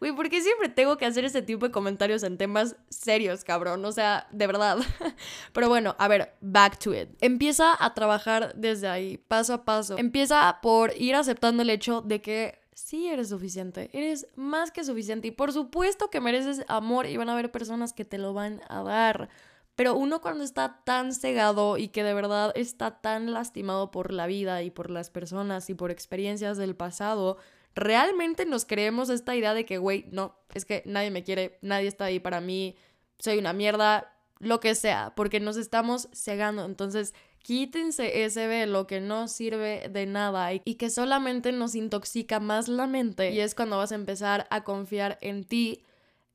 Güey, 0.00 0.14
¿por 0.14 0.28
qué 0.28 0.42
siempre 0.42 0.68
tengo 0.68 0.96
que 0.96 1.06
hacer 1.06 1.24
este 1.24 1.42
tipo 1.42 1.66
de 1.66 1.72
comentarios 1.72 2.22
en 2.22 2.38
temas 2.38 2.76
serios, 2.88 3.44
cabrón? 3.44 3.84
O 3.84 3.92
sea, 3.92 4.26
de 4.30 4.46
verdad. 4.46 4.78
Pero 5.52 5.68
bueno, 5.68 5.96
a 5.98 6.08
ver, 6.08 6.34
back 6.40 6.78
to 6.78 6.94
it. 6.94 7.08
Empieza 7.20 7.74
a 7.78 7.94
trabajar 7.94 8.54
desde 8.54 8.88
ahí, 8.88 9.18
paso 9.18 9.54
a 9.54 9.64
paso. 9.64 9.96
Empieza 9.98 10.58
por 10.62 10.92
ir 10.96 11.14
aceptando 11.14 11.62
el 11.62 11.70
hecho 11.70 12.02
de 12.02 12.20
que 12.20 12.58
sí 12.74 13.08
eres 13.08 13.28
suficiente, 13.28 13.90
eres 13.92 14.26
más 14.34 14.70
que 14.70 14.84
suficiente 14.84 15.28
y 15.28 15.30
por 15.30 15.52
supuesto 15.52 16.10
que 16.10 16.20
mereces 16.20 16.64
amor 16.68 17.06
y 17.06 17.16
van 17.16 17.28
a 17.28 17.32
haber 17.32 17.50
personas 17.50 17.92
que 17.92 18.04
te 18.04 18.18
lo 18.18 18.34
van 18.34 18.60
a 18.68 18.82
dar. 18.82 19.28
Pero 19.76 19.96
uno 19.96 20.20
cuando 20.20 20.44
está 20.44 20.80
tan 20.84 21.12
cegado 21.12 21.78
y 21.78 21.88
que 21.88 22.04
de 22.04 22.14
verdad 22.14 22.52
está 22.54 23.00
tan 23.00 23.32
lastimado 23.32 23.90
por 23.90 24.12
la 24.12 24.26
vida 24.26 24.62
y 24.62 24.70
por 24.70 24.88
las 24.88 25.10
personas 25.10 25.68
y 25.68 25.74
por 25.74 25.90
experiencias 25.90 26.56
del 26.56 26.76
pasado, 26.76 27.38
realmente 27.74 28.46
nos 28.46 28.64
creemos 28.64 29.10
esta 29.10 29.34
idea 29.34 29.54
de 29.54 29.64
que, 29.64 29.78
güey, 29.78 30.06
no, 30.10 30.36
es 30.54 30.64
que 30.64 30.82
nadie 30.86 31.10
me 31.10 31.24
quiere, 31.24 31.58
nadie 31.62 31.88
está 31.88 32.06
ahí 32.06 32.20
para 32.20 32.40
mí, 32.40 32.76
soy 33.18 33.38
una 33.38 33.52
mierda, 33.52 34.12
lo 34.38 34.60
que 34.60 34.74
sea, 34.74 35.12
porque 35.16 35.40
nos 35.40 35.56
estamos 35.56 36.08
cegando. 36.12 36.64
Entonces, 36.64 37.14
quítense 37.38 38.24
ese 38.24 38.46
velo 38.46 38.86
que 38.86 39.00
no 39.00 39.28
sirve 39.28 39.88
de 39.90 40.06
nada 40.06 40.52
y 40.52 40.74
que 40.74 40.90
solamente 40.90 41.52
nos 41.52 41.74
intoxica 41.74 42.40
más 42.40 42.68
la 42.68 42.86
mente. 42.86 43.32
Y 43.32 43.40
es 43.40 43.54
cuando 43.54 43.78
vas 43.78 43.92
a 43.92 43.96
empezar 43.96 44.46
a 44.50 44.64
confiar 44.64 45.18
en 45.20 45.44
ti 45.44 45.84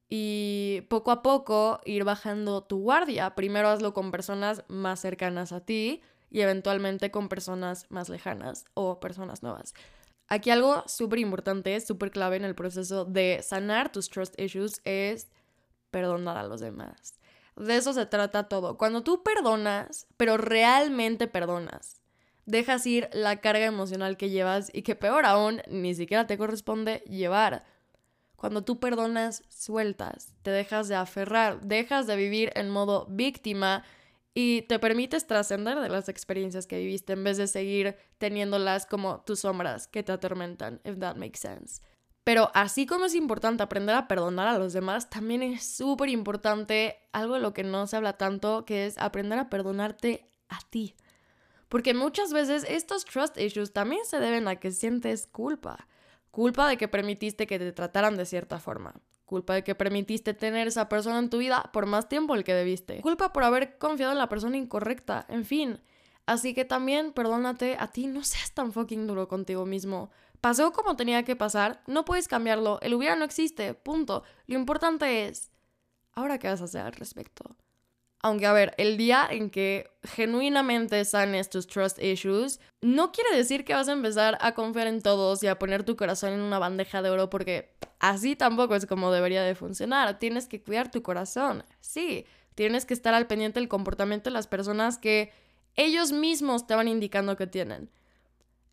y 0.10 0.82
poco 0.90 1.12
a 1.12 1.22
poco 1.22 1.82
ir 1.86 2.04
bajando 2.04 2.64
tu 2.64 2.80
guardia. 2.80 3.36
Primero 3.36 3.70
hazlo 3.70 3.94
con 3.94 4.12
personas 4.12 4.64
más 4.68 5.00
cercanas 5.00 5.52
a 5.52 5.62
ti 5.62 6.02
y 6.32 6.42
eventualmente 6.42 7.12
con 7.12 7.30
personas 7.30 7.86
más 7.90 8.10
lejanas 8.10 8.66
o 8.74 9.00
personas 9.00 9.44
nuevas. 9.44 9.74
Aquí 10.30 10.52
algo 10.52 10.84
súper 10.88 11.20
importante, 11.20 11.80
súper 11.82 12.12
clave 12.12 12.38
en 12.38 12.46
el 12.46 12.54
proceso 12.54 13.04
de 13.04 13.42
sanar 13.44 13.92
tus 13.92 14.10
trust 14.10 14.40
issues 14.40 14.80
es 14.86 15.28
perdonar 15.90 16.38
a 16.38 16.44
los 16.44 16.62
demás. 16.62 17.20
De 17.56 17.76
eso 17.76 17.94
se 17.94 18.06
trata 18.06 18.48
todo. 18.48 18.78
Cuando 18.78 19.04
tú 19.04 19.24
perdonas, 19.24 20.08
pero 20.18 20.38
realmente 20.38 21.28
perdonas, 21.28 22.02
dejas 22.46 22.86
ir 22.86 23.10
la 23.12 23.42
carga 23.42 23.66
emocional 23.66 24.18
que 24.18 24.30
llevas 24.30 24.70
y 24.72 24.84
que 24.84 24.96
peor 24.96 25.26
aún, 25.26 25.62
ni 25.68 25.96
siquiera 25.96 26.28
te 26.28 26.38
corresponde 26.38 27.00
llevar. 27.08 27.66
Cuando 28.36 28.64
tú 28.64 28.80
perdonas, 28.80 29.44
sueltas, 29.50 30.34
te 30.44 30.52
dejas 30.52 30.88
de 30.88 30.96
aferrar, 30.96 31.62
dejas 31.62 32.08
de 32.08 32.16
vivir 32.16 32.52
en 32.56 32.70
modo 32.70 33.08
víctima 33.10 33.84
y 34.34 34.64
te 34.64 34.80
permites 34.80 35.28
trascender 35.28 35.80
de 35.80 35.90
las 35.90 36.10
experiencias 36.10 36.68
que 36.68 36.78
viviste 36.78 37.14
en 37.14 37.24
vez 37.24 37.38
de 37.38 37.48
seguir 37.48 37.98
teniéndolas 38.18 38.86
como 38.86 39.22
tus 39.22 39.42
sombras 39.42 39.88
que 39.88 40.04
te 40.04 40.12
atormentan, 40.12 40.82
if 40.84 40.98
that 41.00 41.16
makes 41.16 41.40
sense. 41.40 41.82
Pero 42.24 42.52
así 42.54 42.86
como 42.86 43.06
es 43.06 43.16
importante 43.16 43.64
aprender 43.64 43.96
a 43.96 44.08
perdonar 44.08 44.48
a 44.48 44.60
los 44.60 44.74
demás, 44.74 45.10
también 45.10 45.42
es 45.42 45.66
súper 45.66 46.10
importante 46.10 47.00
algo 47.12 47.36
de 47.36 47.40
lo 47.40 47.54
que 47.54 47.64
no 47.64 47.88
se 47.88 47.98
habla 47.98 48.18
tanto, 48.18 48.66
que 48.66 48.86
es 48.86 48.98
aprender 49.00 49.40
a 49.40 49.50
perdonarte 49.50 50.30
a 50.48 50.60
ti. 50.70 50.96
Porque 51.70 51.94
muchas 51.94 52.32
veces 52.32 52.66
estos 52.68 53.06
trust 53.06 53.38
issues 53.38 53.74
también 53.74 54.06
se 54.06 54.20
deben 54.20 54.48
a 54.48 54.58
que 54.58 54.72
sientes 54.72 55.28
culpa. 55.28 55.88
Culpa 56.32 56.68
de 56.68 56.78
que 56.78 56.88
permitiste 56.88 57.48
que 57.48 57.58
te 57.58 57.72
trataran 57.72 58.16
de 58.16 58.26
cierta 58.26 58.60
forma. 58.60 58.94
Culpa 59.30 59.54
de 59.54 59.64
que 59.64 59.76
permitiste 59.76 60.34
tener 60.34 60.68
esa 60.68 60.90
persona 60.90 61.20
en 61.20 61.30
tu 61.30 61.38
vida 61.38 61.70
por 61.72 61.86
más 61.86 62.10
tiempo 62.10 62.34
el 62.34 62.44
que 62.44 62.56
debiste. 62.56 63.00
Culpa 63.02 63.32
por 63.32 63.44
haber 63.44 63.78
confiado 63.78 64.12
en 64.12 64.18
la 64.18 64.28
persona 64.28 64.58
incorrecta. 64.58 65.28
En 65.30 65.46
fin. 65.46 65.80
Así 66.26 66.56
que 66.56 66.66
también 66.66 67.14
perdónate 67.14 67.78
a 67.80 67.92
ti, 67.92 68.08
no 68.08 68.24
seas 68.24 68.52
tan 68.54 68.74
fucking 68.74 69.06
duro 69.06 69.28
contigo 69.28 69.68
mismo. 69.68 70.10
Pasó 70.42 70.74
como 70.74 70.96
tenía 70.96 71.22
que 71.26 71.36
pasar, 71.36 71.84
no 71.86 72.06
puedes 72.06 72.28
cambiarlo, 72.28 72.80
el 72.82 72.96
hubiera 72.96 73.16
no 73.16 73.24
existe, 73.24 73.76
punto. 73.76 74.24
Lo 74.48 74.58
importante 74.58 75.28
es, 75.28 75.52
¿ahora 76.14 76.40
qué 76.40 76.48
vas 76.48 76.62
a 76.62 76.64
hacer 76.64 76.82
al 76.82 76.94
respecto? 76.94 77.56
Aunque, 78.22 78.46
a 78.46 78.54
ver, 78.54 78.74
el 78.78 78.98
día 78.98 79.26
en 79.30 79.50
que 79.50 79.92
genuinamente 80.04 81.04
sanes 81.06 81.50
tus 81.50 81.68
trust 81.68 82.04
issues, 82.04 82.60
no 82.82 83.14
quiere 83.14 83.36
decir 83.36 83.64
que 83.64 83.74
vas 83.74 83.88
a 83.88 83.94
empezar 83.94 84.38
a 84.42 84.54
confiar 84.54 84.88
en 84.88 85.02
todos 85.02 85.42
y 85.42 85.48
a 85.48 85.58
poner 85.58 85.84
tu 85.84 85.96
corazón 85.96 86.34
en 86.34 86.42
una 86.42 86.60
bandeja 86.60 87.02
de 87.02 87.10
oro 87.10 87.30
porque 87.30 87.74
así 88.00 88.36
tampoco 88.36 88.76
es 88.76 88.86
como 88.86 89.12
debería 89.12 89.44
de 89.44 89.56
funcionar. 89.56 90.20
Tienes 90.20 90.48
que 90.48 90.62
cuidar 90.62 90.92
tu 90.92 91.02
corazón. 91.02 91.64
Sí, 91.80 92.26
tienes 92.56 92.86
que 92.86 92.94
estar 92.94 93.14
al 93.14 93.28
pendiente 93.28 93.62
del 93.62 93.70
comportamiento 93.70 94.30
de 94.30 94.34
las 94.34 94.48
personas 94.48 94.98
que 94.98 95.32
ellos 95.76 96.12
mismos 96.12 96.68
te 96.68 96.76
van 96.76 96.90
indicando 96.90 97.38
que 97.38 97.48
tienen. 97.48 97.90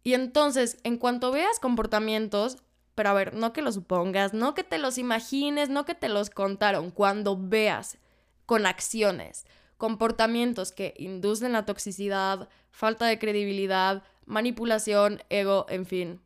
Y 0.03 0.15
entonces, 0.15 0.79
en 0.83 0.99
cuanto 0.99 1.31
veas 1.31 1.61
comportamientos, 1.61 2.59
pero 2.97 3.11
a 3.11 3.15
ver, 3.15 3.35
no 3.35 3.53
que 3.53 3.63
los 3.63 3.75
supongas, 3.75 4.35
no 4.35 4.55
que 4.55 4.65
te 4.65 4.79
los 4.79 4.99
imagines, 4.99 5.69
no 5.69 5.85
que 5.85 5.95
te 5.95 6.09
los 6.09 6.31
contaron, 6.31 6.91
cuando 6.91 7.37
veas 7.39 7.99
con 8.47 8.67
acciones, 8.67 9.45
comportamientos 9.77 10.73
que 10.73 10.95
inducen 10.97 11.53
la 11.53 11.67
toxicidad, 11.67 12.49
falta 12.71 13.07
de 13.07 13.19
credibilidad, 13.19 14.03
manipulación, 14.25 15.23
ego, 15.29 15.67
en 15.69 15.87
fin. 15.87 16.21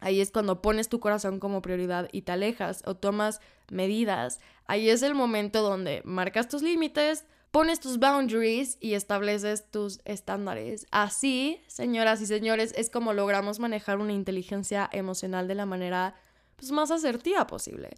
Ahí 0.00 0.20
es 0.20 0.30
cuando 0.30 0.62
pones 0.62 0.88
tu 0.88 0.98
corazón 0.98 1.40
como 1.40 1.60
prioridad 1.60 2.08
y 2.12 2.22
te 2.22 2.32
alejas 2.32 2.82
o 2.86 2.94
tomas 2.94 3.40
medidas. 3.70 4.40
Ahí 4.66 4.88
es 4.88 5.02
el 5.02 5.14
momento 5.14 5.62
donde 5.62 6.00
marcas 6.04 6.48
tus 6.48 6.62
límites, 6.62 7.26
pones 7.50 7.80
tus 7.80 7.98
boundaries 7.98 8.78
y 8.80 8.94
estableces 8.94 9.70
tus 9.70 10.00
estándares. 10.04 10.86
Así, 10.90 11.60
señoras 11.66 12.22
y 12.22 12.26
señores, 12.26 12.72
es 12.76 12.88
como 12.88 13.12
logramos 13.12 13.58
manejar 13.58 13.98
una 13.98 14.12
inteligencia 14.12 14.88
emocional 14.92 15.48
de 15.48 15.54
la 15.54 15.66
manera 15.66 16.14
pues, 16.56 16.70
más 16.70 16.90
asertiva 16.90 17.46
posible. 17.46 17.90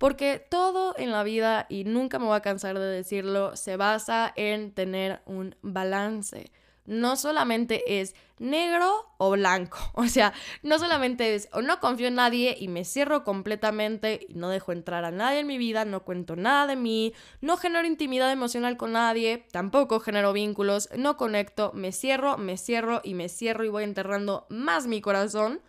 Porque 0.00 0.42
todo 0.50 0.94
en 0.96 1.10
la 1.10 1.22
vida, 1.24 1.66
y 1.68 1.84
nunca 1.84 2.18
me 2.18 2.24
voy 2.24 2.36
a 2.36 2.40
cansar 2.40 2.78
de 2.78 2.86
decirlo, 2.86 3.54
se 3.54 3.76
basa 3.76 4.32
en 4.34 4.72
tener 4.72 5.20
un 5.26 5.56
balance 5.60 6.50
no 6.90 7.14
solamente 7.14 8.00
es 8.00 8.16
negro 8.38 9.06
o 9.16 9.30
blanco. 9.30 9.78
O 9.94 10.06
sea, 10.06 10.32
no 10.62 10.78
solamente 10.78 11.34
es 11.34 11.48
o 11.52 11.62
no 11.62 11.78
confío 11.78 12.08
en 12.08 12.16
nadie 12.16 12.56
y 12.58 12.68
me 12.68 12.84
cierro 12.84 13.22
completamente 13.22 14.26
y 14.28 14.34
no 14.34 14.48
dejo 14.48 14.72
entrar 14.72 15.04
a 15.04 15.10
nadie 15.10 15.40
en 15.40 15.46
mi 15.46 15.58
vida, 15.58 15.84
no 15.84 16.04
cuento 16.04 16.34
nada 16.34 16.66
de 16.66 16.76
mí, 16.76 17.14
no 17.40 17.56
genero 17.58 17.86
intimidad 17.86 18.32
emocional 18.32 18.76
con 18.76 18.92
nadie, 18.92 19.46
tampoco 19.52 20.00
genero 20.00 20.32
vínculos, 20.32 20.88
no 20.96 21.16
conecto, 21.16 21.70
me 21.74 21.92
cierro, 21.92 22.38
me 22.38 22.56
cierro 22.56 23.02
y 23.04 23.14
me 23.14 23.28
cierro 23.28 23.64
y 23.64 23.68
voy 23.68 23.84
enterrando 23.84 24.46
más 24.48 24.86
mi 24.86 25.00
corazón. 25.00 25.60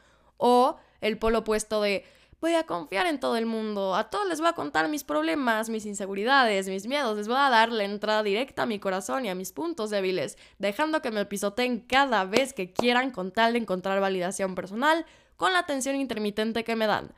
O 0.44 0.78
el 1.02 1.20
polo 1.20 1.40
opuesto 1.40 1.84
de 1.84 2.04
voy 2.42 2.56
a 2.56 2.66
confiar 2.66 3.06
en 3.06 3.20
todo 3.20 3.38
el 3.38 3.46
mundo, 3.46 3.96
a 3.96 4.10
todos 4.10 4.28
les 4.28 4.40
voy 4.40 4.50
a 4.50 4.54
contar 4.54 4.90
mis 4.90 5.04
problemas, 5.04 5.70
mis 5.70 5.86
inseguridades, 5.86 6.68
mis 6.68 6.88
miedos, 6.88 7.16
les 7.16 7.28
voy 7.28 7.38
a 7.38 7.52
dar 7.52 7.72
la 7.72 7.84
entrada 7.84 8.24
directa 8.24 8.64
a 8.64 8.66
mi 8.66 8.80
corazón 8.80 9.26
y 9.26 9.30
a 9.30 9.36
mis 9.36 9.52
puntos 9.52 9.92
débiles, 9.92 10.38
dejando 10.58 11.04
que 11.04 11.12
me 11.12 11.26
pisoteen 11.26 11.80
cada 11.80 12.26
vez 12.26 12.54
que 12.54 12.74
quieran 12.74 13.12
con 13.12 13.32
tal 13.32 13.54
de 13.54 13.60
encontrar 13.60 14.02
validación 14.02 14.56
personal 14.56 15.06
con 15.38 15.54
la 15.54 15.60
atención 15.60 15.96
intermitente 15.96 16.64
que 16.64 16.76
me 16.76 16.88
dan. 16.88 17.14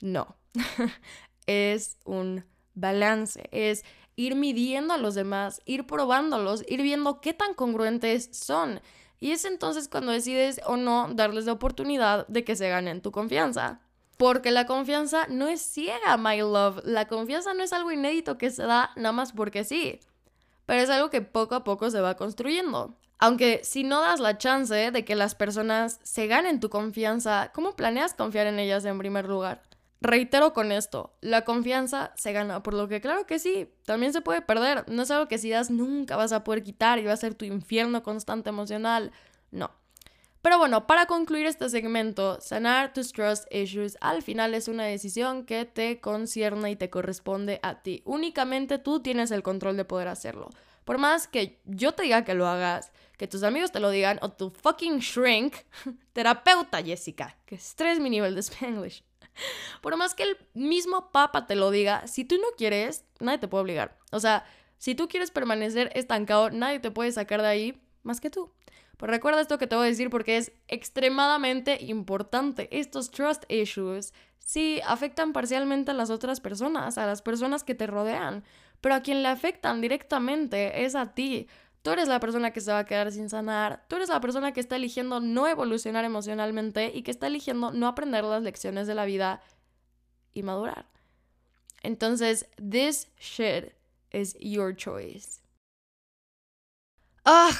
No, 0.00 0.36
es 1.46 1.96
un 2.04 2.44
balance, 2.74 3.48
es 3.52 3.82
ir 4.14 4.36
midiendo 4.36 4.92
a 4.92 4.98
los 4.98 5.14
demás, 5.14 5.62
ir 5.64 5.86
probándolos, 5.86 6.64
ir 6.68 6.82
viendo 6.82 7.22
qué 7.22 7.32
tan 7.32 7.54
congruentes 7.54 8.28
son. 8.32 8.82
Y 9.20 9.32
es 9.32 9.46
entonces 9.46 9.88
cuando 9.88 10.12
decides 10.12 10.60
o 10.66 10.76
no 10.76 11.08
darles 11.14 11.46
la 11.46 11.52
oportunidad 11.52 12.26
de 12.28 12.44
que 12.44 12.56
se 12.56 12.68
ganen 12.68 13.00
tu 13.00 13.10
confianza. 13.10 13.80
Porque 14.20 14.50
la 14.50 14.66
confianza 14.66 15.26
no 15.30 15.48
es 15.48 15.62
ciega, 15.62 16.18
my 16.18 16.40
love. 16.40 16.82
La 16.84 17.08
confianza 17.08 17.54
no 17.54 17.62
es 17.62 17.72
algo 17.72 17.90
inédito 17.90 18.36
que 18.36 18.50
se 18.50 18.64
da 18.64 18.90
nada 18.94 19.12
más 19.12 19.32
porque 19.32 19.64
sí. 19.64 19.98
Pero 20.66 20.82
es 20.82 20.90
algo 20.90 21.08
que 21.08 21.22
poco 21.22 21.54
a 21.54 21.64
poco 21.64 21.90
se 21.90 22.02
va 22.02 22.18
construyendo. 22.18 22.98
Aunque 23.16 23.62
si 23.64 23.82
no 23.82 24.02
das 24.02 24.20
la 24.20 24.36
chance 24.36 24.90
de 24.90 25.04
que 25.06 25.14
las 25.14 25.34
personas 25.34 26.00
se 26.02 26.26
ganen 26.26 26.60
tu 26.60 26.68
confianza, 26.68 27.50
¿cómo 27.54 27.74
planeas 27.76 28.12
confiar 28.12 28.46
en 28.46 28.58
ellas 28.58 28.84
en 28.84 28.98
primer 28.98 29.26
lugar? 29.26 29.62
Reitero 30.02 30.52
con 30.52 30.70
esto, 30.70 31.14
la 31.22 31.46
confianza 31.46 32.12
se 32.14 32.34
gana, 32.34 32.62
por 32.62 32.74
lo 32.74 32.88
que 32.88 33.00
claro 33.00 33.24
que 33.24 33.38
sí, 33.38 33.72
también 33.86 34.12
se 34.12 34.20
puede 34.20 34.42
perder. 34.42 34.84
No 34.86 35.04
es 35.04 35.10
algo 35.10 35.28
que 35.28 35.38
si 35.38 35.48
das 35.48 35.70
nunca 35.70 36.16
vas 36.16 36.32
a 36.32 36.44
poder 36.44 36.62
quitar 36.62 36.98
y 36.98 37.06
va 37.06 37.14
a 37.14 37.16
ser 37.16 37.34
tu 37.34 37.46
infierno 37.46 38.02
constante 38.02 38.50
emocional. 38.50 39.12
No. 39.50 39.70
Pero 40.42 40.56
bueno, 40.56 40.86
para 40.86 41.06
concluir 41.06 41.44
este 41.46 41.68
segmento, 41.68 42.40
sanar 42.40 42.94
tus 42.94 43.12
trust 43.12 43.44
issues 43.52 43.98
al 44.00 44.22
final 44.22 44.54
es 44.54 44.68
una 44.68 44.84
decisión 44.84 45.44
que 45.44 45.66
te 45.66 46.00
concierne 46.00 46.70
y 46.70 46.76
te 46.76 46.88
corresponde 46.88 47.60
a 47.62 47.82
ti. 47.82 48.02
Únicamente 48.06 48.78
tú 48.78 49.00
tienes 49.00 49.30
el 49.32 49.42
control 49.42 49.76
de 49.76 49.84
poder 49.84 50.08
hacerlo. 50.08 50.48
Por 50.84 50.96
más 50.96 51.28
que 51.28 51.60
yo 51.66 51.92
te 51.92 52.04
diga 52.04 52.24
que 52.24 52.34
lo 52.34 52.46
hagas, 52.46 52.90
que 53.18 53.28
tus 53.28 53.42
amigos 53.42 53.70
te 53.70 53.80
lo 53.80 53.90
digan 53.90 54.18
o 54.22 54.30
tu 54.30 54.50
fucking 54.50 55.00
shrink, 55.00 55.54
terapeuta 56.14 56.82
Jessica, 56.82 57.36
que 57.44 57.56
estrés 57.56 58.00
mi 58.00 58.08
nivel 58.08 58.34
de 58.34 58.40
Spanglish. 58.42 59.04
Por 59.82 59.96
más 59.96 60.14
que 60.14 60.22
el 60.22 60.38
mismo 60.54 61.12
papa 61.12 61.46
te 61.46 61.54
lo 61.54 61.70
diga, 61.70 62.06
si 62.06 62.24
tú 62.24 62.36
no 62.36 62.48
quieres, 62.56 63.04
nadie 63.20 63.38
te 63.38 63.48
puede 63.48 63.62
obligar. 63.62 63.98
O 64.10 64.20
sea, 64.20 64.44
si 64.78 64.94
tú 64.94 65.06
quieres 65.06 65.30
permanecer 65.30 65.92
estancado, 65.94 66.50
nadie 66.50 66.80
te 66.80 66.90
puede 66.90 67.12
sacar 67.12 67.42
de 67.42 67.48
ahí 67.48 67.82
más 68.02 68.20
que 68.20 68.30
tú. 68.30 68.50
Pues 69.00 69.08
recuerda 69.08 69.40
esto 69.40 69.56
que 69.56 69.66
te 69.66 69.76
voy 69.76 69.86
a 69.86 69.88
decir 69.88 70.10
porque 70.10 70.36
es 70.36 70.52
extremadamente 70.68 71.82
importante. 71.82 72.68
Estos 72.70 73.10
trust 73.10 73.50
issues 73.50 74.12
sí 74.38 74.82
afectan 74.86 75.32
parcialmente 75.32 75.92
a 75.92 75.94
las 75.94 76.10
otras 76.10 76.42
personas, 76.42 76.98
a 76.98 77.06
las 77.06 77.22
personas 77.22 77.64
que 77.64 77.74
te 77.74 77.86
rodean, 77.86 78.44
pero 78.82 78.94
a 78.94 79.00
quien 79.00 79.22
le 79.22 79.28
afectan 79.28 79.80
directamente 79.80 80.84
es 80.84 80.94
a 80.94 81.14
ti. 81.14 81.48
Tú 81.80 81.92
eres 81.92 82.08
la 82.08 82.20
persona 82.20 82.50
que 82.50 82.60
se 82.60 82.72
va 82.72 82.80
a 82.80 82.84
quedar 82.84 83.10
sin 83.10 83.30
sanar, 83.30 83.86
tú 83.88 83.96
eres 83.96 84.10
la 84.10 84.20
persona 84.20 84.52
que 84.52 84.60
está 84.60 84.76
eligiendo 84.76 85.18
no 85.18 85.48
evolucionar 85.48 86.04
emocionalmente 86.04 86.92
y 86.94 87.02
que 87.02 87.10
está 87.10 87.28
eligiendo 87.28 87.72
no 87.72 87.86
aprender 87.86 88.22
las 88.24 88.42
lecciones 88.42 88.86
de 88.86 88.94
la 88.94 89.06
vida 89.06 89.40
y 90.34 90.42
madurar. 90.42 90.84
Entonces, 91.82 92.50
this 92.56 93.08
shit 93.18 93.72
is 94.12 94.36
your 94.40 94.76
choice. 94.76 95.40
Ah, 97.24 97.50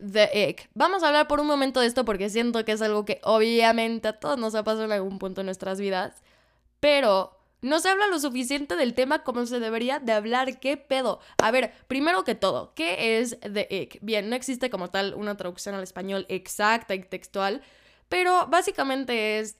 The 0.00 0.48
Egg. 0.48 0.68
Vamos 0.74 1.02
a 1.02 1.08
hablar 1.08 1.28
por 1.28 1.40
un 1.40 1.46
momento 1.46 1.80
de 1.80 1.86
esto 1.86 2.04
porque 2.04 2.30
siento 2.30 2.64
que 2.64 2.72
es 2.72 2.82
algo 2.82 3.04
que 3.04 3.20
obviamente 3.22 4.08
a 4.08 4.18
todos 4.18 4.38
nos 4.38 4.54
ha 4.54 4.64
pasado 4.64 4.84
en 4.84 4.92
algún 4.92 5.18
punto 5.18 5.40
en 5.40 5.46
nuestras 5.46 5.80
vidas, 5.80 6.22
pero 6.80 7.36
no 7.62 7.78
se 7.80 7.90
habla 7.90 8.06
lo 8.06 8.18
suficiente 8.18 8.76
del 8.76 8.94
tema 8.94 9.22
como 9.22 9.44
se 9.46 9.60
debería 9.60 9.98
de 9.98 10.12
hablar. 10.12 10.58
¿Qué 10.60 10.76
pedo? 10.76 11.20
A 11.38 11.50
ver, 11.50 11.72
primero 11.86 12.24
que 12.24 12.34
todo, 12.34 12.72
¿qué 12.74 13.18
es 13.18 13.38
The 13.40 13.68
Egg? 13.70 13.98
Bien, 14.00 14.30
no 14.30 14.36
existe 14.36 14.70
como 14.70 14.88
tal 14.88 15.14
una 15.14 15.36
traducción 15.36 15.74
al 15.74 15.82
español 15.82 16.26
exacta 16.28 16.94
y 16.94 17.00
textual, 17.00 17.62
pero 18.08 18.46
básicamente 18.48 19.38
es 19.38 19.56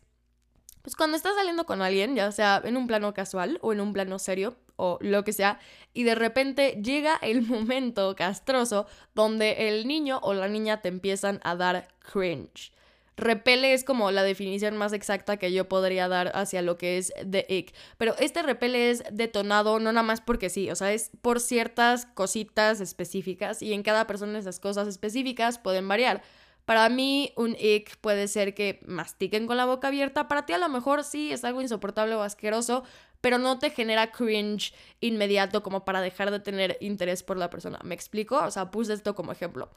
pues 0.83 0.97
cuando 0.97 1.17
estás 1.17 1.35
saliendo 1.35 1.67
con 1.67 1.83
alguien, 1.83 2.15
ya 2.15 2.33
sea 2.33 2.61
en 2.65 2.77
un 2.77 2.87
plano 2.87 3.15
casual 3.15 3.59
o 3.63 3.73
en 3.73 3.81
un 3.81 3.93
plano 3.93 4.19
serio 4.19 4.57
o 4.77 4.99
lo 5.01 5.25
que 5.25 5.33
sea, 5.33 5.59
y 5.93 6.05
de 6.05 6.15
repente 6.15 6.81
llega 6.83 7.17
el 7.21 7.43
momento 7.47 8.15
castroso 8.17 8.87
donde 9.15 9.69
el 9.69 9.87
niño 9.87 10.21
o 10.23 10.35
la 10.35 10.49
niña 10.49 10.81
te 10.81 10.89
empiezan 10.89 11.41
a 11.45 11.57
dar 11.57 11.89
cringe. 12.13 12.73
Repele 13.21 13.75
es 13.75 13.85
como 13.85 14.11
la 14.11 14.23
definición 14.23 14.79
más 14.79 14.95
exacta 14.95 15.37
que 15.37 15.53
yo 15.53 15.69
podría 15.69 16.09
dar 16.09 16.33
hacia 16.35 16.63
lo 16.63 16.79
que 16.79 16.97
es 16.97 17.13
the 17.31 17.45
ick. 17.51 17.75
Pero 17.99 18.17
este 18.19 18.43
repele 18.43 18.91
es 18.91 19.05
detonado 19.13 19.79
no 19.79 19.93
nada 19.93 20.03
más 20.03 20.23
porque 20.23 20.49
sí, 20.49 20.71
o 20.71 20.75
sea, 20.75 20.93
es 20.93 21.11
por 21.21 21.39
ciertas 21.39 22.07
cositas 22.07 22.81
específicas 22.81 23.61
y 23.61 23.75
en 23.75 23.83
cada 23.83 24.07
persona 24.07 24.39
esas 24.39 24.59
cosas 24.59 24.89
específicas 24.89 25.59
pueden 25.59 25.87
variar. 25.87 26.23
Para 26.65 26.89
mí, 26.89 27.33
un 27.37 27.57
ick 27.59 27.97
puede 27.97 28.29
ser 28.29 28.55
que 28.55 28.81
mastiquen 28.87 29.47
con 29.47 29.57
la 29.57 29.67
boca 29.67 29.89
abierta. 29.89 30.29
Para 30.29 30.47
ti, 30.47 30.53
a 30.53 30.59
lo 30.59 30.69
mejor 30.69 31.05
sí 31.05 31.33
es 31.33 31.45
algo 31.45 31.61
insoportable 31.61 32.15
o 32.15 32.23
asqueroso, 32.23 32.85
pero 33.21 33.39
no 33.39 33.59
te 33.59 33.71
genera 33.71 34.13
cringe 34.13 34.73
inmediato 35.01 35.63
como 35.63 35.85
para 35.85 36.01
dejar 36.01 36.31
de 36.31 36.41
tener 36.41 36.77
interés 36.81 37.23
por 37.23 37.37
la 37.37 37.51
persona. 37.51 37.79
¿Me 37.83 37.95
explico? 37.95 38.37
O 38.37 38.51
sea, 38.51 38.71
puse 38.71 38.93
esto 38.93 39.15
como 39.15 39.33
ejemplo. 39.33 39.71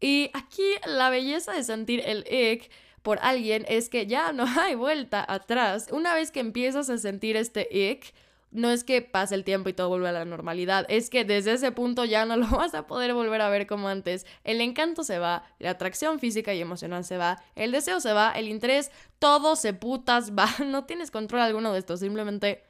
Y 0.00 0.30
aquí 0.32 0.64
la 0.86 1.10
belleza 1.10 1.52
de 1.52 1.62
sentir 1.62 2.02
el 2.04 2.24
ick 2.30 2.70
por 3.02 3.18
alguien 3.22 3.64
es 3.68 3.88
que 3.88 4.06
ya 4.06 4.32
no 4.32 4.44
hay 4.60 4.74
vuelta 4.74 5.24
atrás. 5.26 5.88
Una 5.92 6.14
vez 6.14 6.30
que 6.30 6.40
empiezas 6.40 6.90
a 6.90 6.98
sentir 6.98 7.36
este 7.36 7.68
ick, 7.70 8.12
no 8.50 8.70
es 8.70 8.84
que 8.84 9.02
pase 9.02 9.34
el 9.34 9.44
tiempo 9.44 9.68
y 9.68 9.72
todo 9.72 9.88
vuelve 9.88 10.08
a 10.08 10.12
la 10.12 10.24
normalidad, 10.24 10.84
es 10.88 11.10
que 11.10 11.24
desde 11.24 11.52
ese 11.52 11.72
punto 11.72 12.04
ya 12.04 12.24
no 12.24 12.36
lo 12.36 12.48
vas 12.48 12.74
a 12.74 12.86
poder 12.86 13.14
volver 13.14 13.40
a 13.40 13.48
ver 13.48 13.66
como 13.66 13.88
antes. 13.88 14.26
El 14.44 14.60
encanto 14.60 15.04
se 15.04 15.18
va, 15.18 15.44
la 15.58 15.70
atracción 15.70 16.18
física 16.18 16.52
y 16.54 16.60
emocional 16.60 17.04
se 17.04 17.16
va, 17.16 17.42
el 17.54 17.72
deseo 17.72 18.00
se 18.00 18.12
va, 18.12 18.32
el 18.32 18.48
interés, 18.48 18.90
todo 19.18 19.56
se 19.56 19.72
putas 19.72 20.32
va. 20.38 20.48
No 20.64 20.84
tienes 20.84 21.10
control 21.10 21.42
alguno 21.42 21.72
de 21.72 21.78
esto, 21.78 21.96
simplemente 21.96 22.62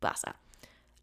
pasa. 0.00 0.36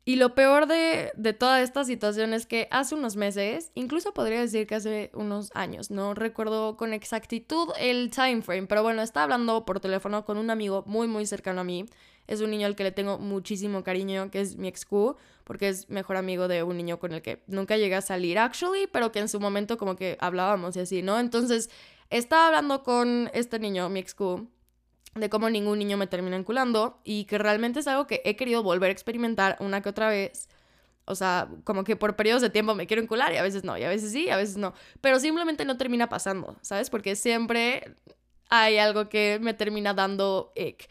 Y 0.08 0.18
lo 0.18 0.36
peor 0.36 0.68
de, 0.68 1.12
de, 1.16 1.34
toda 1.34 1.64
esta 1.64 1.84
situación 1.84 2.36
es 2.36 2.46
que 2.46 2.68
hace 2.70 2.94
unos 2.94 3.16
meses, 3.16 3.72
incluso 3.74 4.14
podría 4.14 4.40
decir 4.40 4.68
que 4.68 4.76
hace 4.76 5.10
unos 5.16 5.50
años, 5.56 5.90
no 5.90 6.14
recuerdo 6.14 6.78
con 6.78 6.94
exactitud 6.94 7.70
el 7.80 8.12
time 8.12 8.44
frame, 8.44 8.68
pero 8.68 8.84
bueno, 8.84 9.02
estaba 9.02 9.24
hablando 9.24 9.66
por 9.66 9.80
teléfono 9.80 10.24
con 10.24 10.38
un 10.38 10.52
amigo 10.52 10.84
muy 10.86 11.08
muy 11.08 11.26
cercano 11.26 11.62
a 11.62 11.64
mí 11.64 11.88
es 12.28 12.42
un 12.42 12.52
niño 12.52 12.68
al 12.68 12.76
que 12.76 12.84
le 12.84 12.92
tengo 12.92 13.18
muchísimo 13.18 13.84
cariño, 13.84 14.32
que 14.32 14.42
es 14.42 14.56
mi 14.58 14.68
ex 14.68 14.86
Q, 14.86 15.16
porque 15.44 15.70
es 15.70 15.90
mejor 15.90 16.18
amigo 16.18 16.48
de 16.48 16.64
un 16.64 16.78
niño 16.78 17.00
con 17.00 17.14
el 17.14 17.22
que 17.22 17.44
nunca 17.48 17.78
llegué 17.78 17.96
a 17.96 18.02
salir, 18.02 18.40
actually, 18.40 18.88
pero 18.88 19.12
que 19.12 19.20
en 19.20 19.30
su 19.30 19.40
momento 19.40 19.78
como 19.78 19.96
que 19.96 20.18
hablábamos 20.20 20.76
y 20.76 20.80
así, 20.80 21.02
¿no? 21.02 21.20
Entonces, 21.20 21.70
estaba 22.10 22.48
hablando 22.48 22.84
con 22.84 23.30
este 23.34 23.60
niño, 23.60 23.90
mi 23.90 24.00
ex 24.00 24.16
Q, 24.16 24.50
de 25.16 25.30
cómo 25.30 25.50
ningún 25.50 25.80
niño 25.80 25.98
me 25.98 26.08
termina 26.08 26.36
enculando 26.36 27.00
y 27.04 27.26
que 27.26 27.38
realmente 27.38 27.80
es 27.80 27.88
algo 27.88 28.06
que 28.06 28.22
he 28.26 28.36
querido 28.36 28.64
volver 28.64 28.90
a 28.90 28.92
experimentar 28.92 29.56
una 29.60 29.82
que 29.82 29.90
otra 29.90 30.10
vez. 30.10 30.50
O 31.06 31.16
sea, 31.16 31.48
como 31.64 31.84
que 31.84 31.96
por 31.96 32.16
periodos 32.16 32.42
de 32.42 32.50
tiempo 32.50 32.76
me 32.76 32.88
quiero 32.88 33.02
encular 33.02 33.32
y 33.32 33.38
a 33.38 33.44
veces 33.44 33.64
no, 33.64 33.78
y 33.78 33.84
a 33.84 33.90
veces 33.90 34.12
sí, 34.12 34.26
y 34.26 34.30
a 34.30 34.38
veces 34.38 34.58
no. 34.58 34.74
Pero 35.02 35.20
simplemente 35.20 35.64
no 35.64 35.78
termina 35.78 36.10
pasando, 36.10 36.58
¿sabes? 36.62 36.90
Porque 36.90 37.16
siempre 37.16 37.96
hay 38.50 38.78
algo 38.78 39.08
que 39.08 39.40
me 39.42 39.54
termina 39.54 39.94
dando 39.94 40.52
ick. 40.56 40.90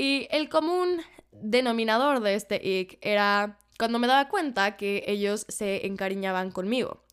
Y 0.00 0.28
el 0.30 0.48
común 0.48 1.02
denominador 1.30 2.20
de 2.20 2.34
este 2.34 2.58
ick 2.66 2.96
era 3.02 3.58
cuando 3.78 3.98
me 3.98 4.06
daba 4.06 4.30
cuenta 4.30 4.78
que 4.78 5.04
ellos 5.06 5.44
se 5.50 5.86
encariñaban 5.86 6.52
conmigo. 6.52 7.04